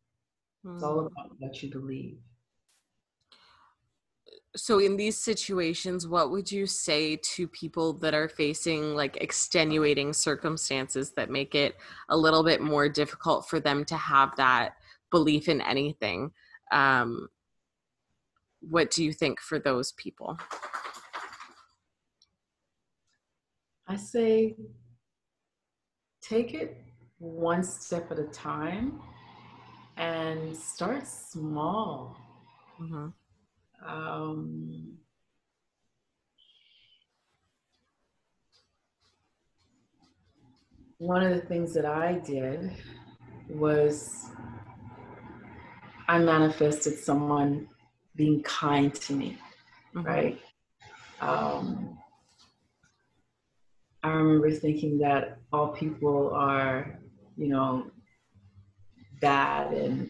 It's 0.68 0.84
all 0.84 1.02
hmm. 1.02 1.08
about 1.08 1.32
what 1.40 1.62
you 1.62 1.70
believe. 1.70 2.18
So 4.56 4.80
in 4.80 4.96
these 4.96 5.18
situations 5.18 6.08
what 6.08 6.32
would 6.32 6.50
you 6.52 6.66
say 6.66 7.18
to 7.36 7.48
people 7.50 7.94
that 7.94 8.14
are 8.14 8.30
facing 8.30 8.96
like 8.96 9.18
extenuating 9.18 10.14
circumstances 10.14 11.12
that 11.12 11.30
make 11.30 11.56
it 11.56 11.76
a 12.10 12.18
little 12.18 12.44
bit 12.44 12.62
more 12.62 12.88
difficult 12.88 13.50
for 13.50 13.60
them 13.60 13.84
to 13.86 13.96
have 13.96 14.36
that 14.38 14.76
belief 15.12 15.50
in 15.50 15.62
anything? 15.62 16.32
Um, 16.72 17.28
what 18.62 18.92
do 18.92 19.04
you 19.04 19.14
think 19.14 19.40
for 19.40 19.60
those 19.60 19.92
people 19.94 20.38
I 23.88 23.96
say 23.98 24.56
take 26.22 26.54
it 26.54 26.78
one 27.20 27.64
step 27.64 28.12
at 28.12 28.20
a 28.20 28.24
time 28.24 29.00
and 29.98 30.56
start 30.56 31.08
small. 31.08 32.18
Mm-hmm. 32.82 33.08
Um, 33.88 34.98
one 40.98 41.24
of 41.24 41.34
the 41.34 41.42
things 41.42 41.74
that 41.74 41.86
I 41.86 42.14
did 42.14 42.72
was 43.50 44.26
I 46.08 46.20
manifested 46.20 46.98
someone 46.98 47.68
being 48.16 48.42
kind 48.44 48.94
to 48.94 49.14
me, 49.14 49.38
mm-hmm. 49.94 50.06
right? 50.06 50.40
Um, 51.22 51.98
I 54.04 54.10
remember 54.10 54.52
thinking 54.52 54.98
that 55.00 55.40
all 55.52 55.70
people 55.70 56.32
are, 56.34 57.00
you 57.38 57.48
know, 57.48 57.88
bad 59.20 59.74
and, 59.74 60.10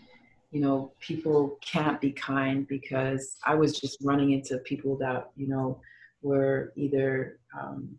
you 0.51 0.61
know, 0.61 0.91
people 0.99 1.57
can't 1.61 2.01
be 2.01 2.11
kind 2.11 2.67
because 2.67 3.37
I 3.45 3.55
was 3.55 3.79
just 3.79 3.97
running 4.03 4.31
into 4.31 4.57
people 4.59 4.97
that, 4.97 5.29
you 5.35 5.47
know, 5.47 5.79
were 6.21 6.73
either 6.75 7.39
um, 7.57 7.95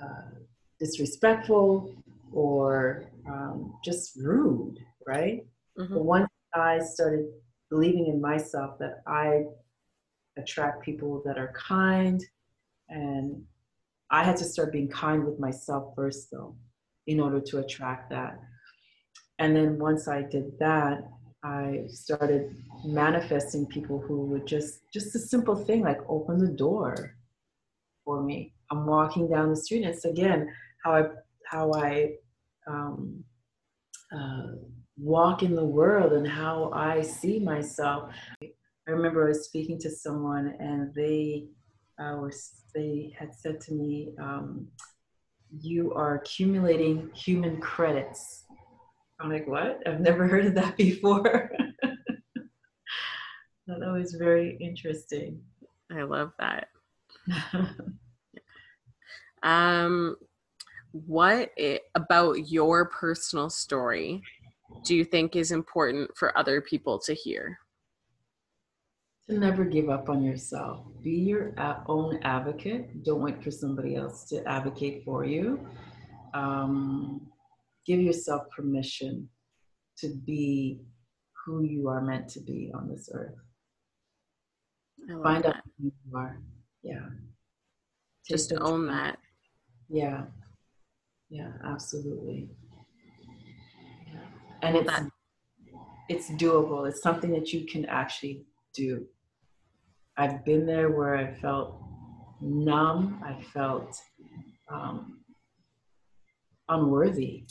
uh, 0.00 0.38
disrespectful 0.78 1.94
or 2.32 3.06
um, 3.28 3.74
just 3.84 4.16
rude, 4.16 4.78
right? 5.06 5.44
Mm-hmm. 5.78 5.94
But 5.94 6.04
once 6.04 6.28
I 6.54 6.78
started 6.78 7.26
believing 7.70 8.06
in 8.06 8.20
myself 8.20 8.78
that 8.78 9.02
I 9.06 9.44
attract 10.36 10.84
people 10.84 11.22
that 11.24 11.38
are 11.38 11.52
kind 11.56 12.22
and 12.88 13.42
I 14.10 14.22
had 14.22 14.36
to 14.36 14.44
start 14.44 14.72
being 14.72 14.88
kind 14.88 15.24
with 15.24 15.40
myself 15.40 15.94
first, 15.96 16.30
though, 16.30 16.56
in 17.06 17.20
order 17.20 17.40
to 17.40 17.58
attract 17.58 18.10
that. 18.10 18.38
And 19.38 19.54
then 19.54 19.78
once 19.78 20.08
I 20.08 20.22
did 20.22 20.58
that, 20.60 21.02
I 21.42 21.84
started 21.88 22.54
manifesting 22.84 23.66
people 23.66 24.00
who 24.00 24.26
would 24.26 24.46
just, 24.46 24.80
just 24.92 25.14
a 25.14 25.18
simple 25.18 25.56
thing 25.56 25.82
like 25.82 25.98
open 26.08 26.38
the 26.38 26.52
door 26.52 27.16
for 28.04 28.22
me. 28.22 28.54
I'm 28.70 28.86
walking 28.86 29.28
down 29.28 29.50
the 29.50 29.56
street, 29.56 29.84
and 29.84 29.94
it's 29.94 30.04
again 30.04 30.52
how 30.82 30.92
I, 30.94 31.02
how 31.48 31.72
I 31.74 32.12
um, 32.66 33.22
uh, 34.12 34.46
walk 34.98 35.42
in 35.42 35.54
the 35.54 35.64
world 35.64 36.12
and 36.12 36.26
how 36.26 36.70
I 36.72 37.02
see 37.02 37.38
myself. 37.38 38.12
I 38.42 38.90
remember 38.90 39.24
I 39.24 39.28
was 39.28 39.44
speaking 39.44 39.78
to 39.80 39.90
someone 39.90 40.54
and 40.58 40.94
they 40.94 41.48
uh, 41.98 42.16
were 42.16 42.32
they 42.74 43.14
had 43.18 43.34
said 43.34 43.60
to 43.62 43.72
me, 43.72 44.10
um, 44.20 44.68
"You 45.60 45.94
are 45.94 46.16
accumulating 46.16 47.10
human 47.14 47.60
credits." 47.60 48.44
I'm 49.18 49.30
like, 49.30 49.46
"What? 49.46 49.80
I've 49.86 50.00
never 50.00 50.28
heard 50.28 50.46
of 50.46 50.54
that 50.54 50.76
before." 50.76 51.50
that 53.66 53.80
was 53.80 54.14
very 54.18 54.56
interesting. 54.60 55.40
I 55.90 56.02
love 56.02 56.32
that. 56.38 56.68
um, 59.42 60.16
what 60.92 61.50
it, 61.56 61.82
about 61.94 62.50
your 62.50 62.86
personal 62.86 63.50
story 63.50 64.22
do 64.84 64.94
you 64.94 65.04
think 65.04 65.36
is 65.36 65.52
important 65.52 66.10
for 66.16 66.36
other 66.36 66.60
people 66.60 66.98
to 67.00 67.14
hear? 67.14 67.58
To 69.28 69.38
never 69.38 69.64
give 69.64 69.90
up 69.90 70.08
on 70.08 70.22
yourself. 70.22 70.86
Be 71.02 71.10
your 71.10 71.54
own 71.88 72.20
advocate. 72.22 73.02
Don't 73.02 73.22
wait 73.22 73.42
for 73.42 73.50
somebody 73.50 73.96
else 73.96 74.24
to 74.30 74.44
advocate 74.46 75.02
for 75.04 75.24
you. 75.24 75.66
Um, 76.34 77.26
give 77.86 78.00
yourself 78.00 78.42
permission 78.54 79.28
to 79.98 80.14
be 80.24 80.80
who 81.44 81.62
you 81.62 81.88
are 81.88 82.00
meant 82.00 82.28
to 82.28 82.40
be 82.40 82.70
on 82.74 82.88
this 82.88 83.08
earth. 83.12 83.34
Find 85.22 85.44
that. 85.44 85.56
out 85.56 85.62
who 85.78 85.86
you 85.86 86.16
are. 86.16 86.38
Yeah. 86.82 87.06
Just 88.28 88.50
to 88.50 88.60
own 88.60 88.86
that. 88.88 89.18
Yeah. 89.88 90.24
Yeah, 91.30 91.52
absolutely. 91.64 92.48
And 94.62 94.76
it's 94.76 94.92
it's 96.08 96.30
doable. 96.32 96.88
It's 96.88 97.02
something 97.02 97.32
that 97.32 97.52
you 97.52 97.66
can 97.66 97.84
actually 97.86 98.44
do. 98.74 99.06
I've 100.16 100.44
been 100.44 100.66
there 100.66 100.90
where 100.90 101.16
I 101.16 101.34
felt 101.34 101.82
numb. 102.40 103.22
I 103.24 103.42
felt 103.52 104.00
um, 104.72 105.20
unworthy. 106.68 107.44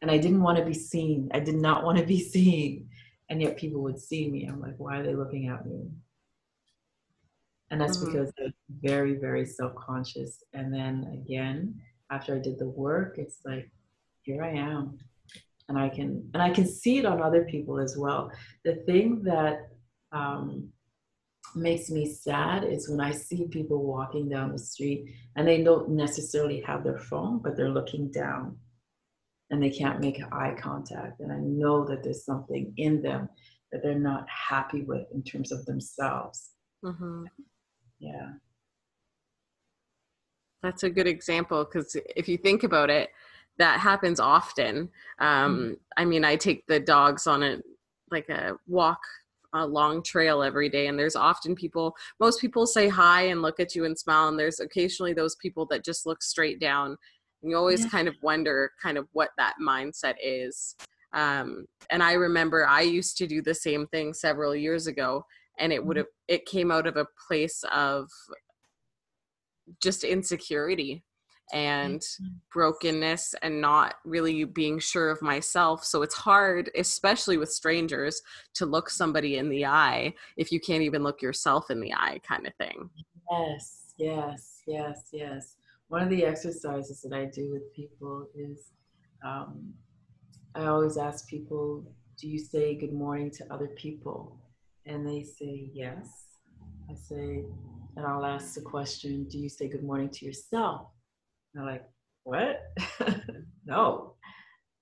And 0.00 0.10
I 0.10 0.18
didn't 0.18 0.42
want 0.42 0.58
to 0.58 0.64
be 0.64 0.74
seen. 0.74 1.28
I 1.32 1.40
did 1.40 1.56
not 1.56 1.84
want 1.84 1.98
to 1.98 2.04
be 2.04 2.20
seen. 2.34 2.88
And 3.30 3.42
yet 3.42 3.58
people 3.58 3.82
would 3.82 4.00
see 4.00 4.30
me. 4.30 4.46
I'm 4.46 4.60
like, 4.60 4.76
why 4.78 4.98
are 4.98 5.02
they 5.02 5.14
looking 5.14 5.48
at 5.48 5.66
me? 5.66 5.90
And 7.70 7.80
that's 7.80 7.98
mm-hmm. 7.98 8.12
because 8.12 8.32
they're 8.38 8.54
very, 8.80 9.14
very 9.14 9.44
self 9.44 9.74
conscious. 9.74 10.42
And 10.54 10.72
then 10.72 11.10
again, 11.12 11.74
after 12.10 12.34
I 12.34 12.38
did 12.38 12.58
the 12.58 12.68
work, 12.68 13.16
it's 13.18 13.40
like, 13.44 13.70
here 14.22 14.42
I 14.42 14.50
am. 14.50 14.98
And 15.68 15.78
I 15.78 15.88
can 15.88 16.28
and 16.32 16.42
I 16.42 16.50
can 16.50 16.66
see 16.66 16.98
it 16.98 17.04
on 17.04 17.22
other 17.22 17.44
people 17.44 17.78
as 17.78 17.96
well. 17.96 18.30
The 18.64 18.76
thing 18.86 19.22
that 19.24 19.68
um, 20.12 20.70
makes 21.54 21.90
me 21.90 22.06
sad 22.06 22.64
is 22.64 22.88
when 22.88 23.00
I 23.00 23.12
see 23.12 23.46
people 23.48 23.84
walking 23.84 24.28
down 24.28 24.52
the 24.52 24.58
street 24.58 25.14
and 25.36 25.46
they 25.46 25.62
don't 25.62 25.90
necessarily 25.90 26.60
have 26.62 26.84
their 26.84 26.98
phone, 26.98 27.40
but 27.42 27.56
they're 27.56 27.70
looking 27.70 28.10
down 28.10 28.56
and 29.50 29.62
they 29.62 29.70
can't 29.70 30.00
make 30.00 30.20
eye 30.32 30.54
contact. 30.58 31.20
And 31.20 31.32
I 31.32 31.38
know 31.38 31.84
that 31.86 32.02
there's 32.02 32.24
something 32.24 32.72
in 32.76 33.02
them 33.02 33.28
that 33.72 33.82
they're 33.82 33.98
not 33.98 34.26
happy 34.28 34.82
with 34.82 35.06
in 35.12 35.22
terms 35.22 35.52
of 35.52 35.64
themselves. 35.66 36.50
Mm-hmm. 36.84 37.24
Yeah. 37.98 38.30
That's 40.62 40.82
a 40.82 40.90
good 40.90 41.06
example 41.06 41.64
because 41.64 41.96
if 42.16 42.28
you 42.28 42.36
think 42.36 42.64
about 42.64 42.90
it, 42.90 43.10
that 43.58 43.80
happens 43.80 44.20
often. 44.20 44.88
Um, 45.18 45.56
mm-hmm. 45.58 45.72
I 45.96 46.04
mean, 46.04 46.24
I 46.24 46.36
take 46.36 46.66
the 46.66 46.80
dogs 46.80 47.26
on 47.26 47.42
a 47.42 47.58
like 48.10 48.28
a 48.28 48.54
walk 48.66 49.00
a 49.54 49.66
long 49.66 50.02
trail 50.02 50.42
every 50.42 50.68
day 50.68 50.88
and 50.88 50.98
there's 50.98 51.16
often 51.16 51.54
people 51.54 51.96
most 52.20 52.40
people 52.40 52.66
say 52.66 52.88
hi 52.88 53.22
and 53.22 53.40
look 53.40 53.58
at 53.58 53.74
you 53.74 53.84
and 53.86 53.98
smile 53.98 54.28
and 54.28 54.38
there's 54.38 54.60
occasionally 54.60 55.14
those 55.14 55.36
people 55.36 55.66
that 55.66 55.84
just 55.84 56.04
look 56.04 56.22
straight 56.22 56.60
down 56.60 56.96
and 57.42 57.50
you 57.50 57.56
always 57.56 57.82
yeah. 57.82 57.88
kind 57.88 58.08
of 58.08 58.14
wonder 58.22 58.72
kind 58.82 58.98
of 58.98 59.08
what 59.12 59.30
that 59.38 59.54
mindset 59.62 60.14
is 60.22 60.76
um, 61.14 61.64
and 61.88 62.02
i 62.02 62.12
remember 62.12 62.66
i 62.66 62.82
used 62.82 63.16
to 63.16 63.26
do 63.26 63.40
the 63.40 63.54
same 63.54 63.86
thing 63.86 64.12
several 64.12 64.54
years 64.54 64.86
ago 64.86 65.24
and 65.58 65.72
it 65.72 65.84
would 65.84 65.96
mm-hmm. 65.96 66.00
have 66.28 66.38
it 66.40 66.44
came 66.44 66.70
out 66.70 66.86
of 66.86 66.96
a 66.96 67.06
place 67.26 67.64
of 67.72 68.08
just 69.82 70.04
insecurity 70.04 71.02
and 71.52 72.00
mm-hmm. 72.00 72.26
brokenness 72.52 73.34
and 73.42 73.60
not 73.60 73.96
really 74.04 74.44
being 74.44 74.78
sure 74.78 75.10
of 75.10 75.22
myself. 75.22 75.84
So 75.84 76.02
it's 76.02 76.14
hard, 76.14 76.70
especially 76.76 77.36
with 77.36 77.52
strangers, 77.52 78.22
to 78.54 78.66
look 78.66 78.90
somebody 78.90 79.36
in 79.36 79.48
the 79.48 79.66
eye 79.66 80.14
if 80.36 80.52
you 80.52 80.60
can't 80.60 80.82
even 80.82 81.02
look 81.02 81.22
yourself 81.22 81.70
in 81.70 81.80
the 81.80 81.92
eye, 81.94 82.20
kind 82.26 82.46
of 82.46 82.54
thing. 82.54 82.90
Yes, 83.30 83.94
yes, 83.98 84.62
yes, 84.66 85.08
yes. 85.12 85.56
One 85.88 86.02
of 86.02 86.10
the 86.10 86.24
exercises 86.24 87.00
that 87.02 87.14
I 87.14 87.24
do 87.26 87.50
with 87.52 87.74
people 87.74 88.28
is 88.34 88.72
um, 89.24 89.72
I 90.54 90.66
always 90.66 90.96
ask 90.96 91.28
people, 91.28 91.84
Do 92.18 92.28
you 92.28 92.38
say 92.38 92.74
good 92.74 92.92
morning 92.92 93.30
to 93.32 93.52
other 93.52 93.68
people? 93.68 94.38
And 94.86 95.06
they 95.06 95.22
say 95.22 95.70
yes. 95.72 96.24
I 96.90 96.94
say, 96.94 97.44
and 97.96 98.06
I'll 98.06 98.24
ask 98.24 98.54
the 98.54 98.60
question, 98.60 99.24
do 99.24 99.38
you 99.38 99.48
say 99.48 99.68
good 99.68 99.82
morning 99.82 100.08
to 100.10 100.24
yourself? 100.24 100.86
They're 101.54 101.64
like, 101.64 101.84
what? 102.24 102.60
no. 103.64 104.14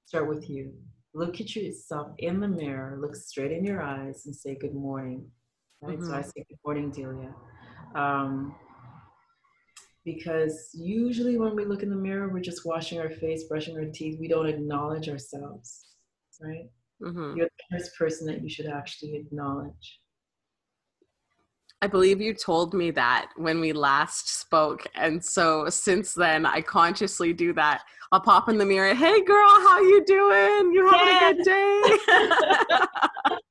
Start 0.06 0.28
with 0.28 0.48
you. 0.48 0.72
Look 1.14 1.40
at 1.40 1.56
yourself 1.56 2.12
in 2.18 2.40
the 2.40 2.48
mirror, 2.48 2.98
look 3.00 3.16
straight 3.16 3.52
in 3.52 3.64
your 3.64 3.82
eyes, 3.82 4.26
and 4.26 4.36
say 4.36 4.56
good 4.60 4.74
morning. 4.74 5.26
Right? 5.80 5.98
Mm-hmm. 5.98 6.06
So 6.06 6.12
I 6.12 6.18
mm-hmm. 6.18 6.28
say 6.28 6.44
good 6.48 6.58
morning, 6.64 6.90
Delia. 6.90 7.34
Um, 7.94 8.54
because 10.04 10.70
usually 10.74 11.38
when 11.38 11.56
we 11.56 11.64
look 11.64 11.82
in 11.82 11.90
the 11.90 11.96
mirror, 11.96 12.28
we're 12.28 12.40
just 12.40 12.64
washing 12.64 13.00
our 13.00 13.10
face, 13.10 13.44
brushing 13.44 13.76
our 13.76 13.86
teeth. 13.86 14.18
We 14.20 14.28
don't 14.28 14.46
acknowledge 14.46 15.08
ourselves, 15.08 15.86
right? 16.40 16.70
Mm-hmm. 17.02 17.36
You're 17.36 17.48
the 17.48 17.78
first 17.78 17.96
person 17.98 18.26
that 18.28 18.42
you 18.42 18.48
should 18.48 18.66
actually 18.66 19.16
acknowledge. 19.16 20.00
I 21.82 21.86
believe 21.86 22.22
you 22.22 22.32
told 22.32 22.72
me 22.72 22.90
that 22.92 23.28
when 23.36 23.60
we 23.60 23.72
last 23.72 24.40
spoke. 24.40 24.86
And 24.94 25.22
so 25.22 25.68
since 25.68 26.14
then 26.14 26.46
I 26.46 26.62
consciously 26.62 27.32
do 27.32 27.52
that. 27.52 27.82
I'll 28.12 28.20
pop 28.20 28.48
in 28.48 28.56
the 28.56 28.64
mirror, 28.64 28.94
hey 28.94 29.22
girl, 29.22 29.48
how 29.48 29.80
you 29.80 30.04
doing? 30.04 30.72
You 30.72 30.88
having 30.90 31.06
yeah. 31.06 31.28
a 31.28 31.34
good 31.34 31.44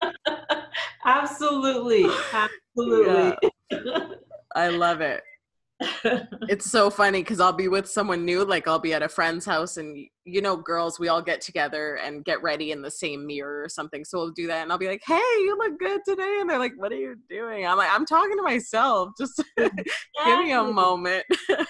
day? 0.04 0.56
Absolutely. 1.06 2.06
Absolutely. 2.34 3.52
Yeah. 3.72 4.08
I 4.56 4.70
love 4.70 5.02
it 5.02 5.22
it's 5.82 6.70
so 6.72 6.90
funny 6.90 7.22
because 7.22 7.40
I'll 7.42 7.52
be 7.52 7.68
with 7.68 7.90
someone 7.90 8.24
new, 8.24 8.46
like 8.46 8.68
I'll 8.68 8.80
be 8.80 8.94
at 8.94 9.04
a 9.04 9.10
friend's 9.10 9.46
house, 9.46 9.78
and 9.78 9.98
you 10.24 10.42
know, 10.42 10.56
girls, 10.56 11.00
we 11.00 11.10
all 11.10 11.22
get 11.22 11.42
together 11.42 11.96
and 11.96 12.24
get 12.24 12.42
ready 12.42 12.72
in 12.72 12.82
the 12.82 12.92
same 12.92 13.28
mirror 13.28 13.62
or 13.64 13.70
something. 13.70 14.06
So 14.06 14.20
we'll 14.20 14.32
do 14.32 14.48
that, 14.48 14.64
and 14.64 14.72
I'll 14.72 14.78
be 14.78 14.88
like, 14.88 15.04
"Hey, 15.06 15.16
you 15.16 15.58
look 15.58 15.78
good 15.78 16.02
today," 16.08 16.38
and 16.40 16.50
they're 16.50 16.60
like, 16.60 16.74
"What 16.78 16.92
are 16.94 16.98
you 16.98 17.16
doing?" 17.30 17.66
I'm 17.68 17.78
like, 17.78 17.90
"I'm 17.92 18.06
talking 18.06 18.38
to 18.38 18.44
myself. 18.44 19.10
Just 19.18 19.44
give 19.58 19.72
me 20.40 20.52
a 20.52 20.64
moment." 20.64 21.26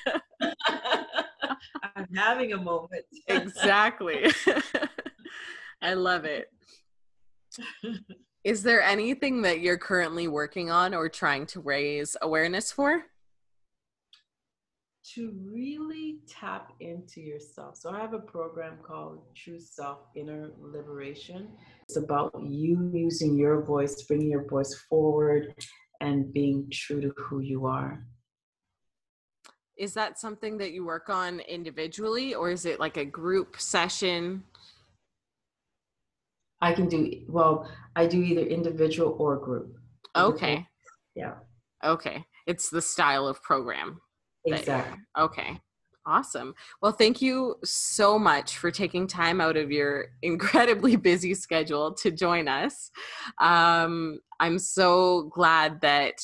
I'm 1.96 2.08
having 2.16 2.54
a 2.54 2.58
moment. 2.58 3.06
exactly. 3.28 4.32
I 5.82 5.94
love 5.94 6.26
it. 6.26 6.48
Is 8.44 8.62
there 8.64 8.82
anything 8.82 9.42
that 9.44 9.62
you're 9.62 9.78
currently 9.78 10.28
working 10.28 10.70
on 10.70 10.94
or 10.94 11.10
trying 11.10 11.46
to 11.48 11.60
raise 11.62 12.16
awareness 12.22 12.72
for? 12.72 13.06
To 15.14 15.32
really 15.46 16.18
tap 16.28 16.74
into 16.80 17.22
yourself. 17.22 17.78
So 17.78 17.92
I 17.92 18.00
have 18.00 18.14
a 18.14 18.20
program 18.20 18.78
called 18.82 19.22
True 19.36 19.60
Self 19.60 20.00
Inner 20.16 20.50
Liberation. 20.60 21.50
It's 21.84 21.98
about 21.98 22.32
you 22.42 22.90
using 22.94 23.38
your 23.38 23.62
voice, 23.62 24.02
bringing 24.04 24.30
your 24.30 24.48
voice 24.48 24.74
forward, 24.90 25.54
and 26.02 26.34
being 26.34 26.68
true 26.72 27.02
to 27.02 27.14
who 27.18 27.42
you 27.42 27.68
are. 27.68 28.04
Is 29.78 29.94
that 29.94 30.18
something 30.18 30.58
that 30.58 30.72
you 30.72 30.86
work 30.86 31.10
on 31.10 31.40
individually, 31.42 32.34
or 32.34 32.50
is 32.50 32.66
it 32.66 32.80
like 32.80 32.98
a 32.98 33.06
group 33.06 33.60
session? 33.60 34.44
I 36.62 36.74
can 36.74 36.88
do, 36.88 37.12
well, 37.28 37.70
I 37.96 38.08
do 38.08 38.24
either 38.24 38.42
individual 38.42 39.16
or 39.20 39.38
group. 39.38 39.76
Okay. 40.16 40.66
Yeah. 41.14 41.34
Okay. 41.84 42.26
It's 42.48 42.70
the 42.70 42.82
style 42.82 43.28
of 43.28 43.44
program. 43.44 44.02
Exactly. 44.46 45.00
Okay. 45.18 45.60
Awesome. 46.08 46.54
Well, 46.84 46.92
thank 46.92 47.20
you 47.20 47.56
so 47.64 48.20
much 48.20 48.58
for 48.58 48.70
taking 48.70 49.08
time 49.08 49.42
out 49.42 49.58
of 49.58 49.72
your 49.72 50.08
incredibly 50.22 50.96
busy 50.96 51.34
schedule 51.34 51.94
to 51.96 52.12
join 52.12 52.48
us. 52.48 52.92
Um, 53.40 54.20
I'm 54.40 54.60
so 54.60 55.24
glad 55.34 55.82
that 55.82 56.22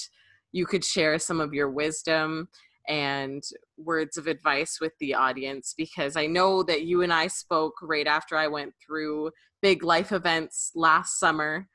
you 0.52 0.66
could 0.66 0.84
share 0.84 1.18
some 1.18 1.40
of 1.40 1.54
your 1.54 1.70
wisdom 1.70 2.50
and 2.88 3.42
words 3.78 4.18
of 4.18 4.28
advice 4.28 4.80
with 4.80 4.92
the 5.00 5.16
audience 5.16 5.74
because 5.76 6.16
I 6.16 6.26
know 6.26 6.62
that 6.64 6.84
you 6.84 7.02
and 7.02 7.14
I 7.14 7.28
spoke 7.28 7.76
right 7.82 8.08
after 8.08 8.38
I 8.38 8.48
went 8.48 8.74
through 8.86 9.32
big 9.62 9.84
life 9.84 10.12
events 10.12 10.72
last 10.76 11.20
summer. 11.20 11.68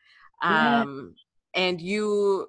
Um, 0.42 1.14
yeah. 1.54 1.62
And 1.62 1.80
you, 1.80 2.48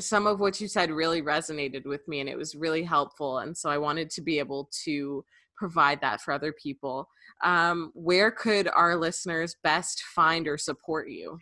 some 0.00 0.26
of 0.26 0.40
what 0.40 0.60
you 0.60 0.68
said 0.68 0.90
really 0.90 1.22
resonated 1.22 1.84
with 1.84 2.06
me 2.08 2.20
and 2.20 2.28
it 2.28 2.36
was 2.36 2.54
really 2.54 2.82
helpful. 2.82 3.38
And 3.38 3.56
so 3.56 3.70
I 3.70 3.78
wanted 3.78 4.10
to 4.10 4.20
be 4.20 4.38
able 4.38 4.70
to 4.84 5.24
provide 5.56 6.00
that 6.00 6.20
for 6.20 6.32
other 6.32 6.52
people. 6.52 7.08
Um, 7.44 7.90
where 7.94 8.30
could 8.30 8.68
our 8.68 8.96
listeners 8.96 9.56
best 9.62 10.02
find 10.14 10.48
or 10.48 10.58
support 10.58 11.10
you? 11.10 11.38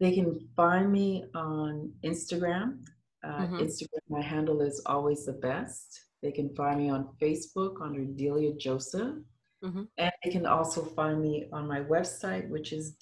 They 0.00 0.12
can 0.12 0.48
find 0.56 0.92
me 0.92 1.24
on 1.34 1.92
Instagram. 2.04 2.84
Uh, 3.24 3.40
mm-hmm. 3.40 3.56
Instagram, 3.56 4.02
my 4.08 4.22
handle 4.22 4.60
is 4.60 4.82
always 4.86 5.26
the 5.26 5.32
best. 5.32 6.00
They 6.22 6.32
can 6.32 6.54
find 6.54 6.78
me 6.78 6.90
on 6.90 7.08
Facebook 7.20 7.82
under 7.82 8.04
Delia 8.04 8.52
Joseph. 8.54 9.16
Mm-hmm. 9.64 9.82
And 9.98 10.12
they 10.24 10.30
can 10.30 10.46
also 10.46 10.84
find 10.84 11.20
me 11.20 11.48
on 11.52 11.66
my 11.66 11.80
website, 11.80 12.48
which 12.48 12.72
is 12.72 12.92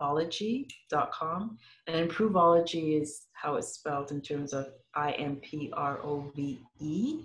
www.joinimproveology.com. 0.00 1.58
And 1.86 1.96
Improveology 1.96 2.96
is 2.96 3.26
how 3.32 3.56
it's 3.56 3.68
spelled 3.68 4.10
in 4.10 4.20
terms 4.20 4.52
of 4.52 4.66
I 4.94 5.12
M 5.12 5.36
P 5.36 5.70
R 5.74 6.00
O 6.02 6.30
V 6.34 6.60
E 6.80 7.20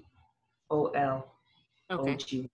O 0.70 0.88
L 0.88 1.32
O 1.90 2.14
G. 2.16 2.50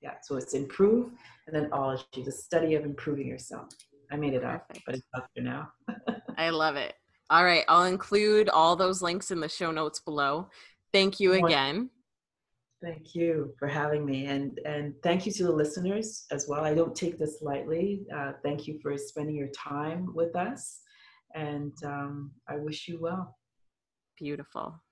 Yeah, 0.00 0.14
so 0.22 0.36
it's 0.36 0.54
improve 0.54 1.10
and 1.46 1.54
then 1.54 1.72
ology, 1.72 2.22
the 2.24 2.32
study 2.32 2.74
of 2.74 2.84
improving 2.84 3.26
yourself. 3.26 3.68
I 4.10 4.16
made 4.16 4.34
it 4.34 4.44
up, 4.44 4.66
but 4.84 4.96
it's 4.96 5.06
up 5.16 5.28
there 5.34 5.44
now. 5.44 5.72
I 6.36 6.50
love 6.50 6.76
it. 6.76 6.94
All 7.30 7.44
right, 7.44 7.64
I'll 7.68 7.84
include 7.84 8.48
all 8.48 8.76
those 8.76 9.00
links 9.00 9.30
in 9.30 9.40
the 9.40 9.48
show 9.48 9.70
notes 9.70 10.00
below. 10.00 10.48
Thank 10.92 11.20
you 11.20 11.32
again. 11.32 11.88
Thank 12.82 13.14
you 13.14 13.54
for 13.58 13.68
having 13.68 14.04
me, 14.04 14.26
and 14.26 14.58
and 14.64 14.94
thank 15.04 15.24
you 15.24 15.32
to 15.32 15.44
the 15.44 15.52
listeners 15.52 16.26
as 16.32 16.48
well. 16.48 16.64
I 16.64 16.74
don't 16.74 16.96
take 16.96 17.16
this 17.16 17.38
lightly. 17.40 18.02
Uh, 18.12 18.32
thank 18.42 18.66
you 18.66 18.80
for 18.82 18.98
spending 18.98 19.36
your 19.36 19.50
time 19.56 20.12
with 20.14 20.34
us, 20.34 20.80
and 21.34 21.72
um, 21.84 22.32
I 22.48 22.56
wish 22.56 22.88
you 22.88 22.98
well. 23.00 23.38
Beautiful. 24.18 24.82